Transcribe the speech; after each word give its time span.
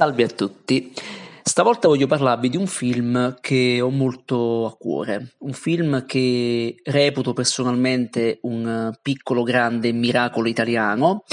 Salve 0.00 0.24
a 0.24 0.28
tutti. 0.28 0.94
Stavolta 1.42 1.86
voglio 1.86 2.06
parlarvi 2.06 2.48
di 2.48 2.56
un 2.56 2.66
film 2.66 3.36
che 3.38 3.82
ho 3.82 3.90
molto 3.90 4.64
a 4.64 4.74
cuore, 4.74 5.34
un 5.40 5.52
film 5.52 6.06
che 6.06 6.76
reputo 6.82 7.34
personalmente 7.34 8.38
un 8.44 8.94
piccolo 9.02 9.42
grande 9.42 9.92
miracolo 9.92 10.48
italiano. 10.48 11.24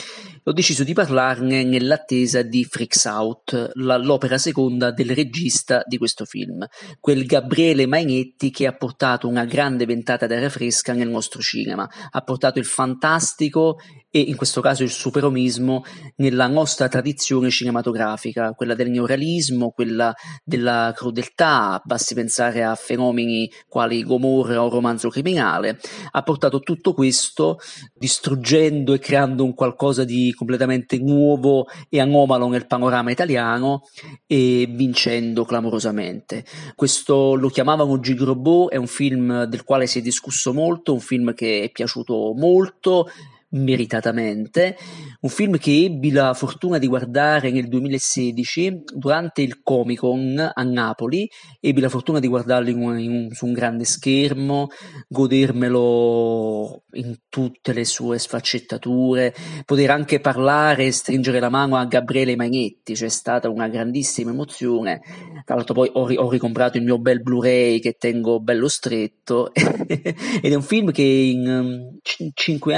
Ho 0.43 0.51
deciso 0.51 0.83
di 0.83 0.91
parlarne 0.91 1.63
nell'attesa 1.63 2.41
di 2.41 2.65
Freaks 2.65 3.05
Out, 3.05 3.71
la, 3.75 3.95
l'opera 3.95 4.38
seconda 4.38 4.91
del 4.91 5.11
regista 5.11 5.84
di 5.86 5.97
questo 5.97 6.25
film, 6.25 6.65
quel 6.99 7.25
Gabriele 7.25 7.86
Mainetti 7.86 8.49
che 8.49 8.68
ha 8.68 8.73
portato 8.73 9.29
una 9.29 9.45
grande 9.45 9.86
ventata 9.86 10.27
d'aria 10.27 10.49
fresca 10.49 10.91
nel 10.91 11.09
nostro 11.09 11.41
cinema, 11.41 11.89
ha 12.09 12.21
portato 12.21 12.59
il 12.59 12.65
fantastico 12.65 13.77
e 14.10 14.20
in 14.21 14.36
questo 14.36 14.62
caso 14.62 14.84
il 14.84 14.89
superomismo 14.89 15.84
nella 16.18 16.48
nostra 16.48 16.88
tradizione 16.88 17.50
cinematografica, 17.50 18.54
quella 18.54 18.74
del 18.74 18.89
neorealismo, 18.89 19.71
quella 19.71 20.14
della 20.44 20.93
crudeltà, 20.96 21.82
basti 21.84 22.14
pensare 22.14 22.64
a 22.64 22.75
fenomeni 22.75 23.51
quali 23.68 24.04
Gomorra 24.04 24.64
o 24.64 24.70
Romanzo 24.70 25.10
criminale, 25.10 25.79
ha 26.12 26.21
portato 26.24 26.60
tutto 26.60 26.93
questo 26.93 27.60
distruggendo 27.93 28.93
e 28.93 29.00
creando 29.00 29.43
un 29.43 29.54
qualcosa 29.54 30.04
di 30.04 30.34
completamente 30.34 30.98
nuovo 30.98 31.68
e 31.89 32.00
anomalo 32.00 32.48
nel 32.48 32.66
panorama 32.66 33.12
italiano 33.12 33.84
e 34.26 34.67
vincendo 34.70 35.44
clamorosamente. 35.44 36.45
Questo 36.76 37.36
lo 37.36 37.50
chiamavano 37.50 38.00
Gigrobot, 38.00 38.72
è 38.72 38.78
un 38.78 38.88
film 38.88 39.44
del 39.44 39.64
quale 39.64 39.86
si 39.86 40.00
è 40.00 40.02
discusso 40.02 40.53
molto, 40.53 40.94
un 40.94 41.00
film 41.00 41.34
che 41.34 41.64
è 41.64 41.70
piaciuto 41.70 42.34
molto 42.36 43.08
meritatamente, 43.50 44.75
un 45.22 45.30
film 45.30 45.58
che 45.58 45.86
ebbi 45.86 46.11
la 46.11 46.33
fortuna 46.33 46.78
di 46.78 46.88
guardare 46.88 47.52
nel 47.52 47.67
2016 47.67 48.83
durante 48.95 49.42
il 49.42 49.61
Comic 49.64 50.00
Con 50.00 50.52
a 50.53 50.64
Napoli, 50.64 51.30
ebbi 51.59 51.81
la 51.81 51.89
fortuna 51.89 52.20
di 52.20 52.28
guardarlo 52.28 52.70
in 52.70 52.81
un, 52.81 53.00
in 53.00 53.12
un, 53.12 53.30
su 53.31 53.45
un 53.45 53.53
grande 53.53 53.86
schermo, 53.86 54.68
godermelo 55.08 56.84
in 56.94 57.16
tutte 57.30 57.73
le 57.73 57.86
sue 57.86 58.20
sfaccettature, 58.20 59.34
poter 59.66 59.92
anche 59.92 60.20
parlare 60.20 60.86
e 60.86 60.92
stringere 60.92 61.40
la 61.40 61.50
mano 61.50 61.78
a 61.78 61.86
Gabriele 61.86 62.36
Magnetti, 62.36 62.94
c'è 62.94 63.09
stata 63.09 63.50
una 63.50 63.68
grandissima 63.68 64.31
emozione, 64.31 65.02
tra 65.45 65.56
l'altro 65.56 65.73
poi 65.73 65.90
ho, 65.94 66.12
ho 66.14 66.30
ricomprato 66.30 66.78
il 66.78 66.84
mio 66.84 67.00
bel 67.00 67.22
Blu-ray 67.22 67.80
che 67.80 67.94
tengo 67.94 68.40
bello 68.40 68.68
stretto. 68.68 69.52
Ed 69.56 70.52
è 70.52 70.56
un 70.56 70.62
film 70.62 70.92
che 70.92 71.03
in 71.03 71.98
c- 72.02 72.30
cinque 72.34 72.75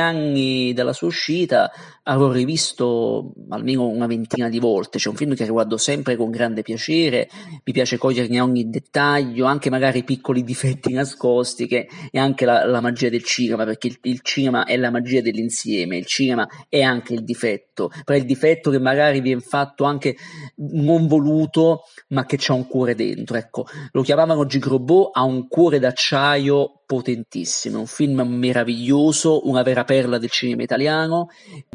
dalla 0.73 0.93
sua 0.93 1.07
uscita 1.07 1.71
avrò 2.09 2.31
rivisto 2.31 3.33
almeno 3.49 3.87
una 3.87 4.07
ventina 4.07 4.49
di 4.49 4.59
volte, 4.59 4.97
c'è 4.97 5.09
un 5.09 5.15
film 5.15 5.35
che 5.35 5.43
riguardo 5.43 5.77
sempre 5.77 6.15
con 6.15 6.31
grande 6.31 6.63
piacere, 6.63 7.29
mi 7.63 7.71
piace 7.71 7.97
coglierne 7.99 8.41
ogni 8.41 8.67
dettaglio, 8.67 9.45
anche 9.45 9.69
magari 9.69 10.03
piccoli 10.03 10.43
difetti 10.43 10.91
nascosti, 10.91 11.67
che 11.67 11.87
è 12.09 12.17
anche 12.17 12.45
la, 12.45 12.65
la 12.65 12.81
magia 12.81 13.09
del 13.09 13.23
cinema, 13.23 13.63
perché 13.63 13.87
il, 13.87 13.97
il, 14.03 14.21
cinema 14.23 14.65
è 14.65 14.75
la 14.75 14.89
magia 14.89 15.21
dell'insieme, 15.21 15.97
il 15.97 16.07
cinema 16.07 16.47
è 16.67 16.81
anche 16.81 17.13
il 17.13 17.23
difetto, 17.23 17.91
però 18.03 18.17
è 18.17 18.21
il 18.21 18.25
difetto 18.25 18.71
che 18.71 18.79
magari 18.79 19.21
viene 19.21 19.41
fatto 19.41 19.83
anche 19.83 20.15
non 20.55 21.05
voluto, 21.05 21.83
ma 22.09 22.25
che 22.25 22.37
c'ha 22.39 22.53
un 22.53 22.67
cuore 22.67 22.95
dentro, 22.95 23.37
ecco, 23.37 23.67
lo 23.91 24.01
chiamavano 24.01 24.47
Gigrobot, 24.47 25.11
ha 25.13 25.23
un 25.23 25.47
cuore 25.47 25.77
d'acciaio 25.77 26.79
potentissimo, 26.89 27.77
un 27.77 27.85
film 27.85 28.19
meraviglioso, 28.21 29.47
una 29.47 29.61
vera 29.61 29.83
perla 29.83 30.17
del 30.17 30.31
cinema 30.31 30.63
italiano. 30.63 31.27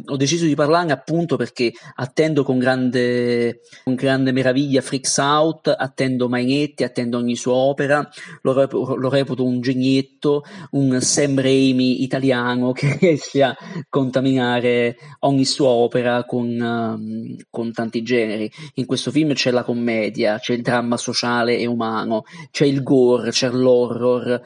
Ho 0.07 0.17
deciso 0.25 0.47
di 0.47 0.55
parlarne 0.55 0.93
appunto 0.93 1.37
perché 1.37 1.73
attendo 1.97 2.43
con 2.43 2.59
grande, 2.59 3.61
con 3.85 3.95
grande 3.95 4.33
meraviglia 4.33 4.81
Freaks 4.81 5.17
Out, 5.19 5.75
attendo 5.77 6.29
Mainetti, 6.29 6.83
attendo 6.83 7.19
ogni 7.19 7.37
sua 7.37 7.55
opera, 7.55 8.07
lo, 8.43 8.53
reputo, 8.53 8.97
lo 8.97 9.09
reputo 9.09 9.45
un 9.45 9.61
genietto, 9.61 10.43
un 10.73 11.01
Sam 11.01 11.41
Raimi 11.41 12.03
italiano 12.03 12.73
che 12.73 12.97
riesce 13.01 13.43
a 13.43 13.57
contaminare 13.89 14.97
ogni 15.21 15.45
sua 15.45 15.69
opera 15.69 16.25
con, 16.25 16.49
um, 16.49 17.37
con 17.51 17.73
tanti 17.73 18.03
generi. 18.03 18.51
In 18.75 18.87
questo 18.87 19.11
film 19.11 19.35
c'è 19.35 19.51
la 19.51 19.63
commedia, 19.63 20.39
c'è 20.39 20.55
il 20.55 20.63
dramma 20.63 20.97
sociale 20.97 21.59
e 21.59 21.67
umano, 21.67 22.25
c'è 22.51 22.65
il 22.65 22.83
gore, 22.83 23.31
c'è 23.31 23.51
l'horror 23.51 24.43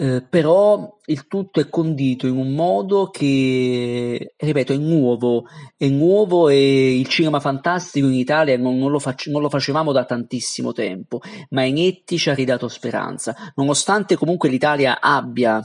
eh, 0.00 0.22
però 0.22 0.96
il 1.04 1.26
tutto 1.26 1.60
è 1.60 1.68
condito 1.68 2.26
in 2.26 2.38
un 2.38 2.54
modo 2.54 3.10
che, 3.10 4.32
ripeto, 4.34 4.72
è 4.72 4.76
nuovo, 4.78 5.44
è 5.76 5.88
nuovo 5.88 6.48
e 6.48 6.98
il 6.98 7.06
cinema 7.06 7.38
fantastico 7.38 8.06
in 8.06 8.14
Italia 8.14 8.56
non, 8.56 8.78
non, 8.78 8.90
lo, 8.90 8.98
fac- 8.98 9.26
non 9.26 9.42
lo, 9.42 9.50
facevamo 9.50 9.92
da 9.92 10.06
tantissimo 10.06 10.72
tempo, 10.72 11.20
ma 11.50 11.66
Enetti 11.66 12.16
ci 12.16 12.30
ha 12.30 12.34
ridato 12.34 12.66
speranza, 12.68 13.52
nonostante 13.56 14.16
comunque 14.16 14.48
l'Italia 14.48 15.00
abbia 15.02 15.62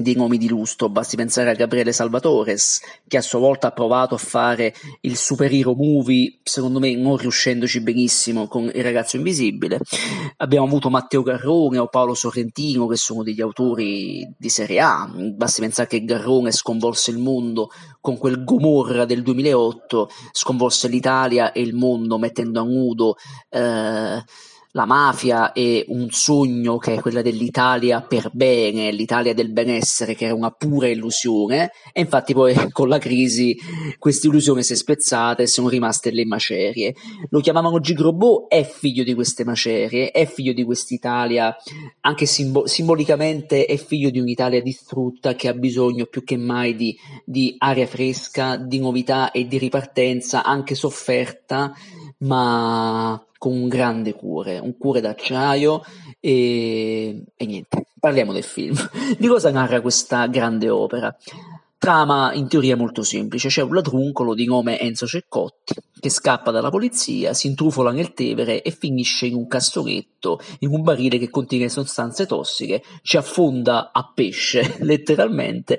dei 0.00 0.14
nomi 0.14 0.38
di 0.38 0.46
lustro, 0.46 0.88
basti 0.88 1.16
pensare 1.16 1.50
a 1.50 1.54
Gabriele 1.54 1.90
Salvatores, 1.90 2.80
che 3.08 3.16
a 3.16 3.20
sua 3.20 3.40
volta 3.40 3.66
ha 3.66 3.72
provato 3.72 4.14
a 4.14 4.18
fare 4.18 4.72
il 5.00 5.16
superhero 5.16 5.74
movie, 5.74 6.38
secondo 6.44 6.78
me 6.78 6.94
non 6.94 7.16
riuscendoci 7.16 7.80
benissimo 7.80 8.46
con 8.46 8.70
Il 8.72 8.84
ragazzo 8.84 9.16
invisibile. 9.16 9.80
Abbiamo 10.36 10.66
avuto 10.66 10.88
Matteo 10.88 11.22
Garrone 11.22 11.78
o 11.78 11.88
Paolo 11.88 12.14
Sorrentino, 12.14 12.86
che 12.86 12.96
sono 12.96 13.24
degli 13.24 13.40
autori 13.40 14.24
di 14.38 14.48
serie 14.48 14.78
A, 14.78 15.10
basti 15.34 15.62
pensare 15.62 15.88
che 15.88 16.04
Garrone 16.04 16.52
sconvolse 16.52 17.10
il 17.10 17.18
mondo 17.18 17.70
con 18.00 18.18
quel 18.18 18.44
Gomorra 18.44 19.04
del 19.04 19.22
2008, 19.22 20.10
sconvolse 20.30 20.86
l'Italia 20.86 21.50
e 21.50 21.60
il 21.60 21.74
mondo 21.74 22.18
mettendo 22.18 22.60
a 22.60 22.64
nudo 22.64 23.16
eh, 23.50 24.22
la 24.72 24.84
mafia 24.84 25.52
è 25.52 25.84
un 25.88 26.08
sogno 26.10 26.76
che 26.76 26.94
è 26.94 27.00
quella 27.00 27.22
dell'Italia 27.22 28.02
per 28.02 28.30
bene, 28.32 28.92
l'Italia 28.92 29.32
del 29.32 29.50
benessere, 29.50 30.14
che 30.14 30.26
era 30.26 30.34
una 30.34 30.50
pura 30.50 30.88
illusione, 30.88 31.70
e 31.92 32.00
infatti 32.00 32.34
poi 32.34 32.54
con 32.72 32.88
la 32.88 32.98
crisi 32.98 33.56
questa 33.98 34.26
illusione 34.26 34.62
si 34.62 34.74
è 34.74 34.76
spezzata 34.76 35.42
e 35.42 35.46
sono 35.46 35.68
rimaste 35.68 36.10
le 36.10 36.26
macerie. 36.26 36.94
Lo 37.30 37.40
chiamavano 37.40 37.80
Gigrobot, 37.80 38.48
è 38.48 38.62
figlio 38.64 39.04
di 39.04 39.14
queste 39.14 39.44
macerie, 39.44 40.10
è 40.10 40.26
figlio 40.26 40.52
di 40.52 40.64
quest'Italia, 40.64 41.56
anche 42.00 42.26
simbo- 42.26 42.66
simbolicamente 42.66 43.64
è 43.64 43.76
figlio 43.76 44.10
di 44.10 44.20
un'Italia 44.20 44.60
distrutta 44.60 45.34
che 45.34 45.48
ha 45.48 45.54
bisogno 45.54 46.06
più 46.06 46.24
che 46.24 46.36
mai 46.36 46.76
di, 46.76 46.96
di 47.24 47.54
aria 47.58 47.86
fresca, 47.86 48.56
di 48.56 48.78
novità 48.78 49.30
e 49.30 49.46
di 49.46 49.56
ripartenza, 49.56 50.44
anche 50.44 50.74
sofferta, 50.74 51.72
ma 52.18 53.22
con 53.38 53.52
un 53.52 53.68
grande 53.68 54.14
cuore, 54.14 54.58
un 54.58 54.76
cuore 54.76 55.00
d'acciaio 55.00 55.82
e, 56.20 57.24
e 57.36 57.46
niente, 57.46 57.86
parliamo 57.98 58.32
del 58.32 58.42
film. 58.42 58.76
Di 59.16 59.26
cosa 59.26 59.50
narra 59.50 59.80
questa 59.80 60.26
grande 60.26 60.68
opera? 60.68 61.14
Trama 61.78 62.32
in 62.34 62.48
teoria 62.48 62.76
molto 62.76 63.04
semplice, 63.04 63.48
c'è 63.48 63.62
un 63.62 63.72
ladruncolo 63.72 64.34
di 64.34 64.44
nome 64.46 64.80
Enzo 64.80 65.06
Ceccotti 65.06 65.74
che 65.98 66.10
scappa 66.10 66.50
dalla 66.50 66.70
polizia, 66.70 67.34
si 67.34 67.46
intrufola 67.46 67.90
nel 67.90 68.14
Tevere 68.14 68.62
e 68.62 68.70
finisce 68.70 69.26
in 69.26 69.34
un 69.34 69.46
cassonetto, 69.46 70.40
in 70.60 70.70
un 70.70 70.82
barile 70.82 71.18
che 71.18 71.30
contiene 71.30 71.68
sostanze 71.68 72.26
tossiche, 72.26 72.82
ci 73.02 73.16
affonda 73.16 73.90
a 73.92 74.10
pesce 74.12 74.76
letteralmente 74.82 75.78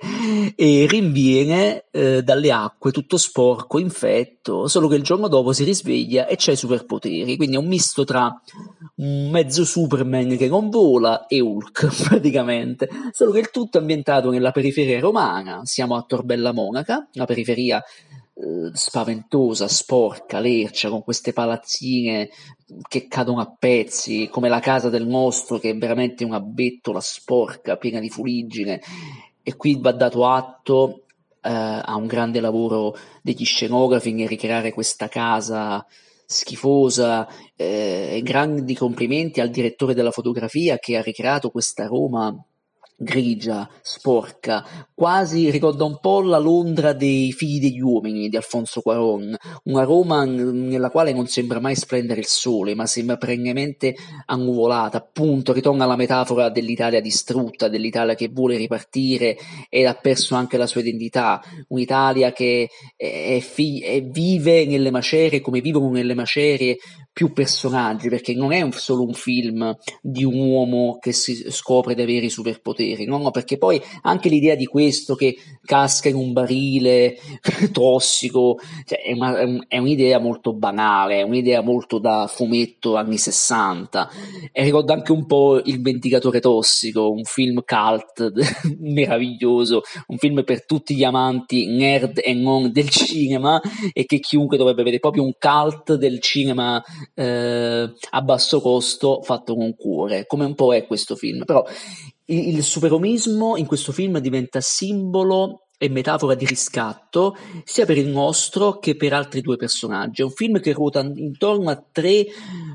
e 0.55 0.85
rinviene 0.89 1.85
eh, 1.91 2.21
dalle 2.23 2.51
acque 2.51 2.91
tutto 2.91 3.17
sporco, 3.17 3.79
infetto, 3.79 4.67
solo 4.67 4.87
che 4.87 4.95
il 4.95 5.03
giorno 5.03 5.27
dopo 5.27 5.53
si 5.53 5.63
risveglia 5.63 6.27
e 6.27 6.35
c'ha 6.37 6.51
i 6.51 6.57
superpoteri, 6.57 7.35
quindi 7.35 7.55
è 7.55 7.59
un 7.59 7.67
misto 7.67 8.03
tra 8.03 8.33
un 8.95 9.29
mezzo 9.29 9.63
Superman 9.63 10.35
che 10.35 10.47
non 10.47 10.69
vola 10.69 11.25
e 11.27 11.39
Hulk 11.39 12.03
praticamente, 12.07 12.89
solo 13.11 13.31
che 13.31 13.39
il 13.39 13.51
tutto 13.51 13.77
è 13.77 13.81
ambientato 13.81 14.29
nella 14.29 14.51
periferia 14.51 14.99
romana, 14.99 15.61
siamo 15.63 15.88
a 15.95 16.03
Torbella 16.03 16.53
Monaca, 16.53 17.07
la 17.13 17.25
periferia 17.25 17.83
eh, 18.33 18.72
spaventosa, 18.73 19.67
sporca, 19.67 20.39
lercia, 20.39 20.89
con 20.89 21.03
queste 21.03 21.33
palazzine 21.33 22.29
che 22.87 23.08
cadono 23.08 23.41
a 23.41 23.53
pezzi, 23.58 24.29
come 24.29 24.49
la 24.49 24.59
casa 24.59 24.90
del 24.90 25.08
nostro 25.08 25.58
che 25.58 25.72
è 25.72 25.78
veramente 25.78 26.23
una 26.23 26.40
bettola 26.40 27.02
sporca, 27.02 27.78
piena 27.78 27.99
di 27.99 28.09
fuliggine, 28.09 28.81
e 29.43 29.55
qui 29.55 29.78
va 29.79 29.91
dato 29.91 30.25
atto 30.28 31.03
eh, 31.41 31.49
a 31.52 31.96
un 31.96 32.05
grande 32.05 32.40
lavoro 32.40 32.96
degli 33.22 33.46
scenografi 33.46 34.14
nel 34.14 34.28
ricreare 34.28 34.72
questa 34.72 35.08
casa 35.08 35.85
schifosa 36.31 37.28
eh, 37.55 38.22
grandi 38.23 38.75
complimenti 38.75 39.41
al 39.41 39.49
direttore 39.49 39.96
della 39.96 40.11
fotografia 40.11 40.78
che 40.78 40.96
ha 40.96 41.02
ricreato 41.02 41.49
questa 41.49 41.87
Roma 41.87 42.31
grigia, 42.99 43.69
sporca, 43.81 44.66
quasi 44.93 45.49
ricorda 45.49 45.85
un 45.85 45.99
po' 45.99 46.22
la 46.22 46.37
Londra 46.37 46.91
dei 46.91 47.31
figli 47.31 47.59
degli 47.59 47.79
uomini 47.79 48.28
di 48.28 48.35
Alfonso 48.35 48.81
Cuaron, 48.81 49.35
una 49.63 49.84
Roma 49.84 50.25
nella 50.25 50.90
quale 50.90 51.13
non 51.13 51.28
sembra 51.28 51.61
mai 51.61 51.75
splendere 51.75 52.19
il 52.19 52.25
sole, 52.25 52.75
ma 52.75 52.85
sembra 52.85 53.16
pregnamente 53.16 53.96
annuvolata, 54.25 54.97
appunto 54.97 55.53
ritorna 55.53 55.85
alla 55.85 55.96
metafora 55.96 56.49
dell'Italia 56.49 56.99
distrutta, 56.99 57.69
dell'Italia 57.69 58.16
che 58.16 58.28
vuole 58.28 58.57
ripartire 58.57 59.37
ed 59.69 59.85
ha 59.85 59.93
perso 59.93 60.35
anche 60.35 60.57
la 60.57 60.67
sua 60.67 60.81
identità, 60.81 61.41
un'Italia 61.69 62.34
che 62.34 62.69
è, 62.97 63.40
fi- 63.40 63.79
è 63.79 64.03
vive 64.03 64.66
nelle 64.66 64.91
macerie 64.91 65.40
come 65.40 65.61
vivono 65.61 65.90
nelle 65.91 66.13
macerie 66.13 66.78
più 67.11 67.34
personaggi, 67.34 68.09
perché 68.09 68.34
non 68.34 68.52
è 68.53 68.61
un, 68.61 68.72
solo 68.72 69.03
un 69.03 69.13
film 69.13 69.75
di 70.02 70.23
un 70.23 70.40
uomo 70.40 70.97
che 70.99 71.11
si 71.11 71.45
scopre 71.49 71.95
di 71.95 72.02
avere 72.02 72.28
i 72.28 72.29
superpoteri, 72.29 72.89
no? 73.06 73.18
no, 73.18 73.32
perché 73.32 73.58
poi 73.58 73.82
anche 74.02 74.30
l'idea 74.30 74.56
di 74.56 74.66
questo 74.66 75.16
che 75.16 75.36
casca 75.64 76.09
in 76.09 76.16
un 76.16 76.34
barile 76.34 77.18
tossico, 77.72 78.58
cioè 78.86 79.02
è, 79.02 79.14
una, 79.14 79.66
è, 79.68 79.78
un'idea 79.78 80.20
molto 80.20 80.53
banale, 80.53 81.20
è 81.20 81.22
un'idea 81.22 81.62
molto 81.62 82.00
da 82.00 82.28
fumetto 82.28 82.96
anni 82.96 83.18
60, 83.18 84.09
e 84.52 84.64
ricorda 84.64 84.94
anche 84.94 85.12
un 85.12 85.26
po' 85.26 85.62
Il 85.64 85.82
Vendicatore 85.82 86.40
Tossico, 86.40 87.12
un 87.12 87.24
film 87.24 87.62
cult 87.66 88.32
meraviglioso, 88.80 89.82
un 90.08 90.18
film 90.18 90.44
per 90.44 90.66
tutti 90.66 90.96
gli 90.96 91.03
amanti 91.03 91.68
nerd 91.68 92.20
e 92.24 92.34
non 92.34 92.72
del 92.72 92.90
cinema, 92.90 93.62
e 93.94 94.06
che 94.06 94.20
chiunque 94.20 94.58
dovrebbe 94.58 94.84
vedere, 94.84 95.00
proprio 95.00 95.24
un 95.24 95.34
cult 95.38 95.96
del 95.96 96.20
cinema 96.20 96.84
eh, 97.14 97.91
a 98.09 98.22
basso 98.22 98.62
costo 98.62 99.22
fatto 99.22 99.56
con 99.56 99.76
cuore, 99.76 100.26
come 100.26 100.46
un 100.46 100.56
po' 100.56 100.74
è 100.74 100.86
questo 100.86 101.16
film. 101.16 101.44
Però 101.46 101.64
il, 102.29 102.55
il 102.55 102.64
superomismo 102.64 103.58
in 103.58 103.66
questo 103.66 103.91
film 103.91 104.20
diventa 104.20 104.61
simbolo 104.61 105.66
e 105.81 105.87
metafora 105.87 106.35
di 106.35 106.46
riscatto 106.46 107.37
sia 107.64 107.85
per 107.85 107.97
il 107.97 108.09
nostro 108.09 108.79
che 108.79 108.97
per 108.97 109.14
altri 109.14 109.40
due 109.40 109.55
personaggi. 109.55 110.22
È 110.22 110.26
un 110.26 110.31
film 110.31 110.59
che 110.59 110.73
ruota 110.73 110.99
intorno 110.99 111.70
a 111.70 111.81
tre 111.91 112.26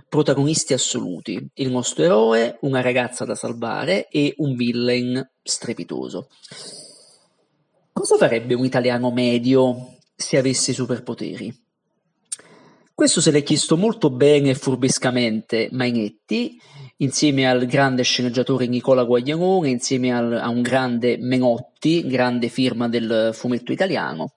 protagonisti 0.08 0.72
assoluti: 0.72 1.50
il 1.54 1.70
nostro 1.70 2.04
eroe, 2.04 2.58
una 2.62 2.80
ragazza 2.80 3.26
da 3.26 3.34
salvare 3.34 4.08
e 4.08 4.34
un 4.38 4.54
villain 4.56 5.30
strepitoso. 5.42 6.28
Cosa 7.92 8.16
farebbe 8.16 8.54
un 8.54 8.64
italiano 8.64 9.10
medio 9.12 9.96
se 10.16 10.38
avesse 10.38 10.72
superpoteri? 10.72 11.62
Questo 12.94 13.20
se 13.20 13.32
l'è 13.32 13.42
chiesto 13.42 13.76
molto 13.76 14.08
bene 14.08 14.50
e 14.50 14.54
furbescamente 14.54 15.68
Mainetti, 15.72 16.58
insieme 16.98 17.48
al 17.48 17.66
grande 17.66 18.02
sceneggiatore 18.02 18.66
Nicola 18.66 19.04
Guaglianone, 19.04 19.70
insieme 19.70 20.14
al, 20.14 20.32
a 20.34 20.48
un 20.48 20.62
grande 20.62 21.16
Menotti, 21.18 22.06
grande 22.06 22.48
firma 22.48 22.88
del 22.88 23.30
fumetto 23.32 23.72
italiano. 23.72 24.34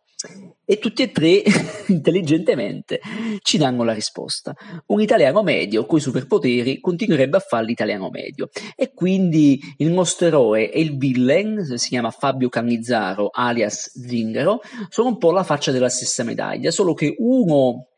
E 0.65 0.79
tutti 0.79 1.03
e 1.03 1.11
tre, 1.11 1.43
intelligentemente, 1.87 2.99
ci 3.41 3.57
danno 3.57 3.83
la 3.83 3.93
risposta. 3.93 4.53
Un 4.87 4.99
italiano 4.99 5.43
medio 5.43 5.85
coi 5.85 5.99
superpoteri 5.99 6.79
continuerebbe 6.79 7.37
a 7.37 7.39
fare 7.39 7.65
l'italiano 7.65 8.09
medio. 8.09 8.49
E 8.75 8.93
quindi 8.93 9.59
il 9.77 9.91
nostro 9.91 10.27
eroe 10.27 10.71
e 10.71 10.81
il 10.81 10.97
villain, 10.97 11.63
si 11.77 11.89
chiama 11.89 12.09
Fabio 12.09 12.49
Cannizzaro, 12.49 13.29
alias 13.31 13.91
Zingaro, 13.97 14.61
sono 14.89 15.09
un 15.09 15.17
po' 15.17 15.31
la 15.31 15.43
faccia 15.43 15.71
della 15.71 15.89
stessa 15.89 16.23
medaglia, 16.23 16.71
solo 16.71 16.93
che 16.93 17.15
uno 17.19 17.89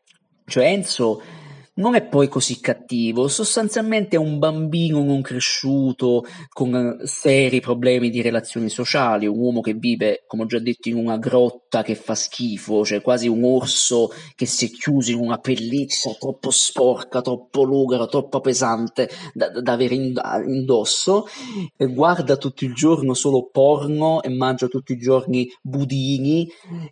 cioè 0.50 0.66
Enzo 0.66 1.22
non 1.80 1.94
è 1.94 2.06
poi 2.06 2.28
così 2.28 2.60
cattivo, 2.60 3.26
sostanzialmente 3.26 4.16
è 4.16 4.18
un 4.18 4.38
bambino 4.38 5.02
non 5.02 5.22
cresciuto 5.22 6.24
con 6.50 6.74
eh, 6.74 7.06
seri 7.06 7.60
problemi 7.60 8.10
di 8.10 8.20
relazioni 8.20 8.68
sociali, 8.68 9.26
un 9.26 9.38
uomo 9.38 9.60
che 9.60 9.72
vive, 9.72 10.24
come 10.26 10.42
ho 10.42 10.46
già 10.46 10.58
detto, 10.58 10.88
in 10.88 10.96
una 10.96 11.16
grotta 11.16 11.82
che 11.82 11.94
fa 11.94 12.14
schifo, 12.14 12.84
cioè 12.84 13.00
quasi 13.00 13.28
un 13.28 13.42
orso 13.44 14.10
che 14.34 14.46
si 14.46 14.66
è 14.66 14.68
chiuso 14.68 15.10
in 15.10 15.18
una 15.18 15.38
pelliccia 15.38 16.14
troppo 16.18 16.50
sporca, 16.50 17.22
troppo 17.22 17.62
lugara, 17.62 18.06
troppo 18.06 18.40
pesante 18.40 19.08
da, 19.32 19.48
da 19.48 19.72
avere 19.72 19.94
indosso, 19.94 21.26
guarda 21.76 22.36
tutto 22.36 22.64
il 22.64 22.74
giorno 22.74 23.14
solo 23.14 23.48
porno 23.50 24.22
e 24.22 24.28
mangia 24.28 24.66
tutti 24.66 24.92
i 24.92 24.98
giorni 24.98 25.50
budini, 25.62 26.46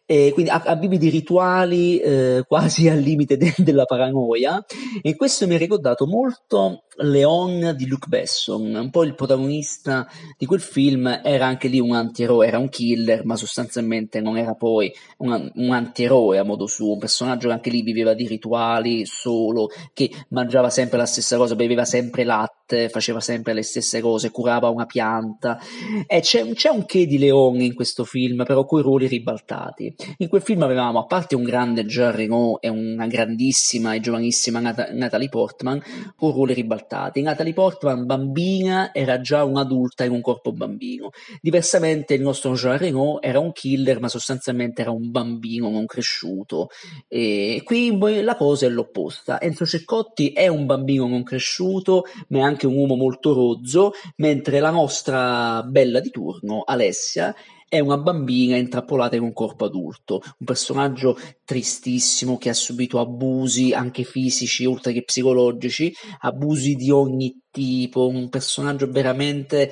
quindi 0.06 0.48
ha, 0.48 0.62
ha 0.64 0.74
di 0.74 1.10
rituali 1.10 1.98
eh, 1.98 2.44
quasi 2.46 2.88
al 2.88 2.98
limite 2.98 3.36
de- 3.36 3.54
della 3.58 3.84
paranoia 3.84 4.64
e 5.02 5.16
questo 5.16 5.46
mi 5.46 5.54
ha 5.54 5.58
ricordato 5.58 6.06
molto 6.06 6.84
Leon 7.00 7.74
di 7.76 7.86
Luc 7.86 8.08
Besson, 8.08 8.74
un 8.74 8.90
po' 8.90 9.04
il 9.04 9.14
protagonista 9.14 10.08
di 10.36 10.46
quel 10.46 10.60
film, 10.60 11.20
era 11.22 11.46
anche 11.46 11.68
lì 11.68 11.78
un 11.78 11.94
antieroe, 11.94 12.46
era 12.46 12.58
un 12.58 12.68
killer, 12.68 13.24
ma 13.24 13.36
sostanzialmente 13.36 14.20
non 14.20 14.36
era 14.36 14.54
poi 14.54 14.92
un, 15.18 15.50
un 15.54 15.72
antieroe 15.72 16.38
a 16.38 16.44
modo 16.44 16.66
suo, 16.66 16.92
un 16.92 16.98
personaggio 16.98 17.48
che 17.48 17.54
anche 17.54 17.70
lì 17.70 17.82
viveva 17.82 18.14
di 18.14 18.26
rituali 18.26 19.06
solo, 19.06 19.68
che 19.92 20.10
mangiava 20.30 20.70
sempre 20.70 20.98
la 20.98 21.06
stessa 21.06 21.36
cosa, 21.36 21.54
beveva 21.54 21.84
sempre 21.84 22.24
latte, 22.24 22.88
faceva 22.88 23.20
sempre 23.20 23.52
le 23.52 23.62
stesse 23.62 24.00
cose, 24.00 24.30
curava 24.30 24.68
una 24.68 24.86
pianta. 24.86 25.60
E 26.06 26.20
c'è, 26.20 26.50
c'è 26.52 26.68
un 26.68 26.84
che 26.84 27.06
di 27.06 27.18
Leon 27.18 27.60
in 27.60 27.74
questo 27.74 28.04
film, 28.04 28.44
però 28.44 28.64
coi 28.64 28.82
ruoli 28.82 29.06
ribaltati. 29.06 29.94
In 30.18 30.28
quel 30.28 30.42
film 30.42 30.62
avevamo, 30.62 30.98
a 30.98 31.04
parte 31.04 31.36
un 31.36 31.44
grande 31.44 31.84
Jean 31.84 32.14
Reno 32.14 32.58
e 32.60 32.68
una 32.68 33.06
grandissima 33.06 33.94
e 33.94 34.00
giovanissima 34.00 34.58
Nat- 34.58 34.90
Natalie 34.90 35.28
Portman, 35.28 35.80
con 36.16 36.32
ruoli 36.32 36.54
ribaltati 36.54 36.86
trattati. 36.88 37.22
Natalie 37.22 37.52
Portman, 37.52 38.06
bambina, 38.06 38.92
era 38.92 39.20
già 39.20 39.44
un'adulta 39.44 40.04
in 40.04 40.12
un 40.12 40.22
corpo 40.22 40.52
bambino. 40.52 41.10
Diversamente 41.40 42.14
il 42.14 42.22
nostro 42.22 42.54
Jean 42.54 42.78
Reno 42.78 43.20
era 43.20 43.38
un 43.38 43.52
killer, 43.52 44.00
ma 44.00 44.08
sostanzialmente 44.08 44.80
era 44.80 44.90
un 44.90 45.10
bambino 45.10 45.68
non 45.70 45.86
cresciuto. 45.86 46.70
E 47.06 47.62
qui 47.64 47.96
la 48.22 48.34
cosa 48.34 48.66
è 48.66 48.68
l'opposta. 48.68 49.40
Enzo 49.40 49.66
Ceccotti 49.66 50.32
è 50.32 50.48
un 50.48 50.66
bambino 50.66 51.06
non 51.06 51.22
cresciuto, 51.22 52.04
ma 52.28 52.38
è 52.38 52.42
anche 52.42 52.66
un 52.66 52.76
uomo 52.76 52.96
molto 52.96 53.34
rozzo, 53.34 53.92
mentre 54.16 54.58
la 54.58 54.70
nostra 54.70 55.62
bella 55.62 56.00
di 56.00 56.10
turno, 56.10 56.62
Alessia, 56.64 57.34
è 57.68 57.80
una 57.80 57.98
bambina 57.98 58.56
intrappolata 58.56 59.16
in 59.16 59.22
un 59.22 59.32
corpo 59.32 59.66
adulto, 59.66 60.22
un 60.38 60.46
personaggio 60.46 61.18
tristissimo 61.44 62.38
che 62.38 62.48
ha 62.48 62.54
subito 62.54 62.98
abusi 62.98 63.72
anche 63.72 64.04
fisici 64.04 64.64
oltre 64.64 64.92
che 64.92 65.04
psicologici, 65.04 65.94
abusi 66.20 66.74
di 66.74 66.90
ogni 66.90 67.42
tipo, 67.50 68.08
un 68.08 68.28
personaggio 68.30 68.90
veramente 68.90 69.70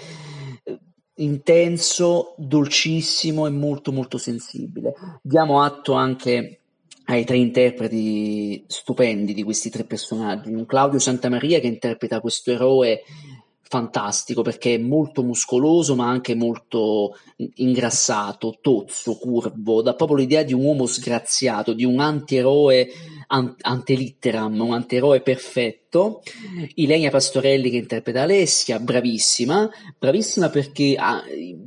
eh, 0.62 0.78
intenso, 1.16 2.34
dolcissimo 2.36 3.46
e 3.46 3.50
molto 3.50 3.92
molto 3.92 4.18
sensibile. 4.18 4.92
Diamo 5.22 5.62
atto 5.62 5.94
anche 5.94 6.60
ai 7.08 7.24
tre 7.24 7.36
interpreti 7.36 8.64
stupendi 8.66 9.32
di 9.32 9.42
questi 9.42 9.70
tre 9.70 9.84
personaggi, 9.84 10.52
un 10.52 10.66
Claudio 10.66 10.98
Santamaria 10.98 11.60
che 11.60 11.68
interpreta 11.68 12.20
questo 12.20 12.50
eroe 12.50 13.02
fantastico 13.68 14.42
perché 14.42 14.74
è 14.74 14.78
molto 14.78 15.22
muscoloso 15.22 15.94
ma 15.94 16.08
anche 16.08 16.34
molto 16.34 17.16
ingrassato, 17.56 18.58
tozzo, 18.60 19.16
curvo, 19.16 19.82
dà 19.82 19.94
proprio 19.94 20.18
l'idea 20.18 20.42
di 20.42 20.52
un 20.52 20.64
uomo 20.64 20.86
sgraziato, 20.86 21.72
di 21.72 21.84
un 21.84 22.00
antieroe 22.00 22.88
antelitteram, 23.26 24.60
un 24.60 24.72
antieroe 24.72 25.20
perfetto 25.20 25.85
detto, 25.96 26.22
Ilenia 26.74 27.10
Pastorelli 27.10 27.70
che 27.70 27.76
interpreta 27.76 28.22
Alessia, 28.22 28.78
bravissima, 28.78 29.68
bravissima 29.98 30.50
perché 30.50 30.94
ah, 30.98 31.22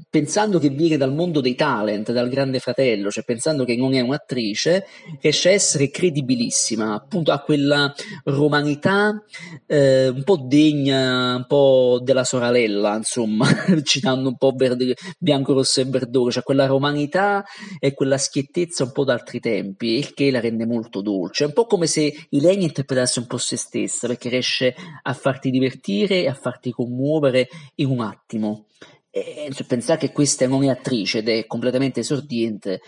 pensando 0.10 0.60
che 0.60 0.70
viene 0.70 0.98
dal 0.98 1.14
mondo 1.14 1.42
dei 1.42 1.56
talent, 1.56 2.12
dal 2.12 2.30
grande 2.30 2.60
fratello, 2.60 3.10
cioè 3.10 3.24
pensando 3.24 3.66
che 3.66 3.76
non 3.76 3.94
è 3.94 4.02
un'attrice, 4.02 4.86
riesce 5.22 5.50
a 5.50 5.54
essere 5.54 5.90
credibilissima, 5.90 6.94
appunto 6.94 7.32
ha 7.32 7.40
quella 7.40 7.94
romanità 8.26 9.24
eh, 9.66 10.10
un 10.10 10.24
po' 10.24 10.38
degna, 10.38 11.36
un 11.36 11.46
po' 11.48 12.00
della 12.02 12.24
sorella, 12.24 12.96
insomma, 12.96 13.48
citando 13.84 14.30
un 14.30 14.38
po' 14.38 14.54
verde, 14.56 14.96
Bianco, 15.18 15.54
Rosso 15.54 15.82
e 15.82 15.86
Verdone, 15.86 16.32
cioè 16.32 16.44
quella 16.44 16.66
romanità 16.66 17.44
e 17.80 17.94
quella 17.94 18.18
schiettezza 18.18 18.84
un 18.84 18.92
po' 18.92 19.04
d'altri 19.04 19.40
tempi, 19.40 19.98
il 19.98 20.14
che 20.14 20.32
la 20.32 20.40
rende 20.40 20.66
molto 20.66 21.02
dolce, 21.02 21.46
un 21.46 21.54
po' 21.54 21.66
come 21.66 21.88
se 21.88 22.14
Ilenia 22.30 22.68
interpretasse 22.68 23.20
un 23.20 23.28
po' 23.28 23.38
se 23.38 23.58
stessa, 23.58 24.08
riesce 24.28 24.76
a 25.04 25.14
farti 25.14 25.50
divertire 25.50 26.24
e 26.24 26.28
a 26.28 26.34
farti 26.34 26.72
commuovere 26.72 27.48
in 27.76 27.88
un 27.88 28.02
attimo. 28.02 28.66
E 29.10 29.50
cioè, 29.54 29.66
pensare 29.66 30.00
che 30.00 30.12
questa 30.12 30.46
non 30.48 30.64
è 30.66 30.70
attrice 30.70 31.20
ed 31.20 31.30
è 31.30 31.46
completamente 31.46 32.02
esordiente, 32.02 32.82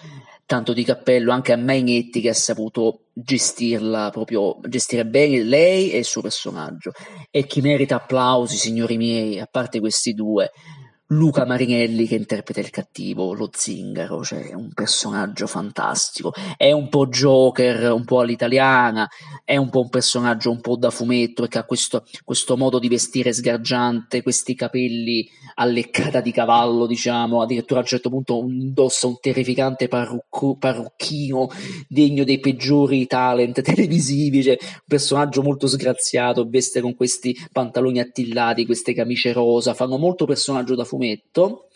tanto 0.45 0.73
di 0.73 0.83
cappello 0.83 1.31
anche 1.31 1.53
a 1.53 1.57
Mainetti 1.57 2.19
che 2.19 2.29
ha 2.29 2.33
saputo 2.33 3.05
gestirla 3.13 4.09
proprio, 4.09 4.59
gestire 4.67 5.05
bene 5.05 5.43
lei 5.43 5.91
e 5.91 5.99
il 5.99 6.05
suo 6.05 6.21
personaggio. 6.21 6.91
E 7.29 7.45
chi 7.45 7.61
merita 7.61 7.95
applausi, 7.95 8.57
signori 8.57 8.97
miei, 8.97 9.39
a 9.39 9.47
parte 9.49 9.79
questi 9.79 10.13
due, 10.13 10.51
Luca 11.11 11.45
Marinelli 11.45 12.07
che 12.07 12.15
interpreta 12.15 12.61
il 12.61 12.69
cattivo, 12.69 13.33
lo 13.33 13.49
zingaro, 13.51 14.23
cioè 14.23 14.53
un 14.53 14.71
personaggio 14.73 15.45
fantastico, 15.45 16.31
è 16.55 16.71
un 16.71 16.87
po' 16.87 17.07
Joker, 17.07 17.91
un 17.91 18.05
po' 18.05 18.21
all'italiana, 18.21 19.09
è 19.43 19.57
un 19.57 19.69
po' 19.69 19.81
un 19.81 19.89
personaggio 19.89 20.51
un 20.51 20.61
po' 20.61 20.77
da 20.77 20.89
fumetto 20.89 21.41
perché 21.41 21.57
ha 21.57 21.65
questo, 21.65 22.05
questo 22.23 22.55
modo 22.55 22.79
di 22.79 22.87
vestire 22.87 23.33
sgargiante, 23.33 24.21
questi 24.21 24.55
capelli 24.55 25.27
a 25.55 26.21
di 26.21 26.31
cavallo, 26.31 26.87
diciamo, 26.87 27.41
addirittura 27.41 27.79
a 27.79 27.83
un 27.83 27.89
certo 27.89 28.09
punto 28.09 28.45
indossa 28.47 29.07
un 29.07 29.19
terrificante 29.19 29.89
parrucco, 29.89 30.55
parrucchino 30.55 31.49
degno 31.89 32.23
dei 32.23 32.39
peggiori 32.39 33.05
talent 33.05 33.59
televisivi, 33.61 34.43
cioè 34.43 34.57
un 34.61 34.79
personaggio 34.87 35.41
molto 35.41 35.67
sgraziato, 35.67 36.47
veste 36.47 36.79
con 36.79 36.95
questi 36.95 37.37
pantaloni 37.51 37.99
attillati, 37.99 38.65
queste 38.65 38.93
camicie 38.93 39.33
rosa, 39.33 39.73
fanno 39.73 39.97
molto 39.97 40.23
personaggio 40.23 40.73
da 40.73 40.85
fumetto 40.85 40.99
fumetto, 41.01 41.69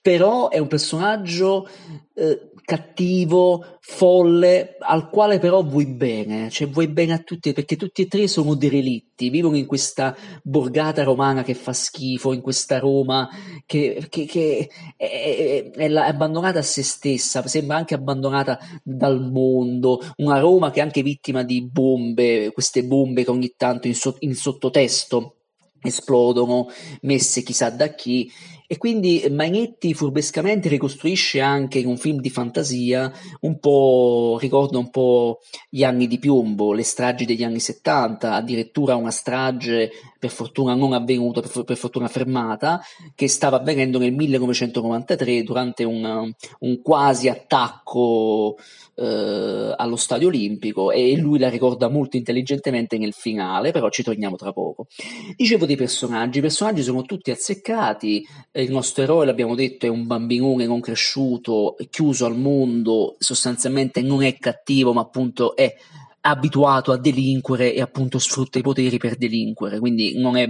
però 0.00 0.50
è 0.50 0.58
un 0.58 0.68
personaggio 0.68 1.66
eh, 2.14 2.50
cattivo, 2.62 3.78
folle, 3.80 4.76
al 4.78 5.08
quale 5.08 5.38
però 5.38 5.62
vuoi 5.62 5.86
bene, 5.86 6.50
cioè 6.50 6.68
vuoi 6.68 6.88
bene 6.88 7.14
a 7.14 7.18
tutti, 7.18 7.54
perché 7.54 7.76
tutti 7.76 8.02
e 8.02 8.06
tre 8.08 8.28
sono 8.28 8.54
derelitti, 8.54 9.30
vivono 9.30 9.56
in 9.56 9.64
questa 9.64 10.14
borgata 10.42 11.02
romana 11.02 11.42
che 11.42 11.54
fa 11.54 11.72
schifo, 11.72 12.34
in 12.34 12.42
questa 12.42 12.78
Roma 12.78 13.26
che, 13.64 14.06
che, 14.10 14.26
che 14.26 14.68
è, 14.96 15.70
è, 15.70 15.70
è, 15.70 15.94
abbandonata 15.94 16.58
a 16.58 16.62
se 16.62 16.82
stessa, 16.82 17.46
sembra 17.46 17.78
anche 17.78 17.94
abbandonata 17.94 18.58
dal 18.82 19.30
mondo, 19.30 20.00
una 20.16 20.38
Roma 20.38 20.70
che 20.70 20.80
è 20.80 20.82
anche 20.82 21.02
vittima 21.02 21.42
di 21.42 21.66
bombe, 21.66 22.50
queste 22.52 22.84
bombe 22.84 23.24
che 23.24 23.30
ogni 23.30 23.54
tanto 23.56 23.86
in, 23.86 23.94
so, 23.94 24.16
in 24.20 24.34
sottotesto 24.34 25.36
esplodono, 25.80 26.68
messe 27.02 27.42
chissà 27.42 27.70
da 27.70 27.88
chi, 27.94 28.30
e 28.70 28.76
quindi 28.76 29.26
Magnetti 29.30 29.94
furbescamente 29.94 30.68
ricostruisce 30.68 31.40
anche 31.40 31.78
in 31.78 31.86
un 31.86 31.96
film 31.96 32.20
di 32.20 32.28
fantasia 32.28 33.10
un 33.40 33.58
po', 33.58 34.36
ricorda 34.38 34.76
un 34.76 34.90
po' 34.90 35.40
gli 35.70 35.82
anni 35.84 36.06
di 36.06 36.18
piombo, 36.18 36.74
le 36.74 36.82
stragi 36.82 37.24
degli 37.24 37.42
anni 37.42 37.60
70, 37.60 38.34
addirittura 38.34 38.94
una 38.94 39.10
strage 39.10 39.90
per 40.18 40.30
fortuna 40.30 40.74
non 40.74 40.92
avvenuta, 40.92 41.40
per, 41.40 41.64
per 41.64 41.76
fortuna 41.78 42.08
fermata, 42.08 42.78
che 43.14 43.26
stava 43.26 43.56
avvenendo 43.56 43.98
nel 43.98 44.12
1993 44.12 45.44
durante 45.44 45.84
un, 45.84 46.30
un 46.58 46.82
quasi 46.82 47.28
attacco 47.28 48.58
eh, 48.96 49.74
allo 49.76 49.96
stadio 49.96 50.28
olimpico 50.28 50.90
e 50.90 51.16
lui 51.16 51.38
la 51.38 51.48
ricorda 51.48 51.88
molto 51.88 52.16
intelligentemente 52.16 52.98
nel 52.98 53.12
finale, 53.12 53.70
però 53.70 53.88
ci 53.90 54.02
torniamo 54.02 54.36
tra 54.36 54.52
poco. 54.52 54.88
Dicevo 55.36 55.66
dei 55.66 55.76
personaggi, 55.76 56.38
i 56.38 56.42
personaggi 56.42 56.82
sono 56.82 57.02
tutti 57.02 57.30
azzeccati, 57.30 58.26
il 58.62 58.70
nostro 58.70 59.02
eroe, 59.02 59.26
l'abbiamo 59.26 59.54
detto, 59.54 59.86
è 59.86 59.88
un 59.88 60.06
bambinone 60.06 60.66
non 60.66 60.80
cresciuto, 60.80 61.76
chiuso 61.90 62.26
al 62.26 62.36
mondo, 62.36 63.16
sostanzialmente 63.18 64.02
non 64.02 64.22
è 64.22 64.36
cattivo, 64.38 64.92
ma 64.92 65.02
appunto 65.02 65.54
è 65.54 65.74
abituato 66.20 66.92
a 66.92 66.98
delinquere 66.98 67.72
e 67.72 67.80
appunto 67.80 68.18
sfrutta 68.18 68.58
i 68.58 68.62
poteri 68.62 68.98
per 68.98 69.16
delinquere, 69.16 69.78
quindi 69.78 70.18
non 70.18 70.36
è, 70.36 70.46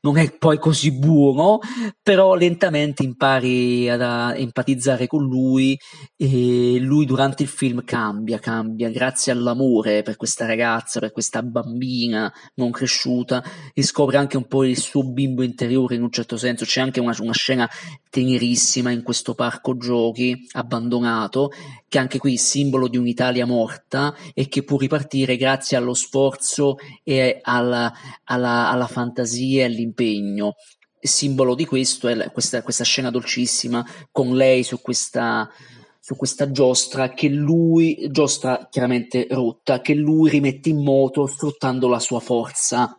non 0.00 0.18
è 0.18 0.32
poi 0.32 0.58
così 0.58 0.92
buono, 0.92 1.60
però 2.02 2.34
lentamente 2.34 3.02
impari 3.02 3.88
ad 3.88 4.00
empatizzare 4.36 5.06
con 5.06 5.24
lui 5.24 5.78
e 6.16 6.78
lui 6.80 7.06
durante 7.06 7.44
il 7.44 7.48
film 7.48 7.84
cambia, 7.84 8.38
cambia, 8.38 8.90
grazie 8.90 9.32
all'amore 9.32 10.02
per 10.02 10.16
questa 10.16 10.44
ragazza, 10.44 11.00
per 11.00 11.12
questa 11.12 11.42
bambina 11.42 12.32
non 12.54 12.70
cresciuta, 12.70 13.42
riscopre 13.74 14.16
anche 14.16 14.36
un 14.36 14.46
po' 14.46 14.64
il 14.64 14.78
suo 14.78 15.04
bimbo 15.04 15.42
interiore 15.42 15.94
in 15.94 16.02
un 16.02 16.10
certo 16.10 16.36
senso, 16.36 16.64
c'è 16.64 16.80
anche 16.80 17.00
una, 17.00 17.14
una 17.20 17.32
scena 17.32 17.68
tenerissima 18.10 18.90
in 18.90 19.02
questo 19.02 19.34
parco 19.34 19.76
giochi 19.76 20.46
abbandonato, 20.52 21.50
che 21.88 21.98
anche 21.98 22.18
qui 22.18 22.36
simbolo 22.36 22.88
di 22.88 22.96
un'Italia 22.96 23.46
morta 23.46 24.14
e 24.34 24.48
che 24.48 24.62
può 24.62 24.78
ripartire 24.78 25.21
grazie 25.24 25.76
allo 25.76 25.94
sforzo 25.94 26.76
e 27.02 27.38
alla, 27.42 27.92
alla, 28.24 28.70
alla 28.70 28.86
fantasia 28.86 29.62
e 29.62 29.66
all'impegno. 29.66 30.54
Simbolo 30.98 31.54
di 31.54 31.64
questo 31.64 32.08
è 32.08 32.30
questa, 32.30 32.62
questa 32.62 32.84
scena 32.84 33.10
dolcissima 33.10 33.84
con 34.10 34.36
lei 34.36 34.62
su 34.62 34.80
questa, 34.80 35.50
su 35.98 36.16
questa 36.16 36.50
giostra 36.50 37.12
che 37.12 37.28
lui, 37.28 38.06
giostra 38.10 38.68
chiaramente 38.70 39.26
rotta, 39.30 39.80
che 39.80 39.94
lui 39.94 40.30
rimette 40.30 40.68
in 40.68 40.82
moto 40.82 41.26
sfruttando 41.26 41.88
la 41.88 41.98
sua 41.98 42.20
forza 42.20 42.96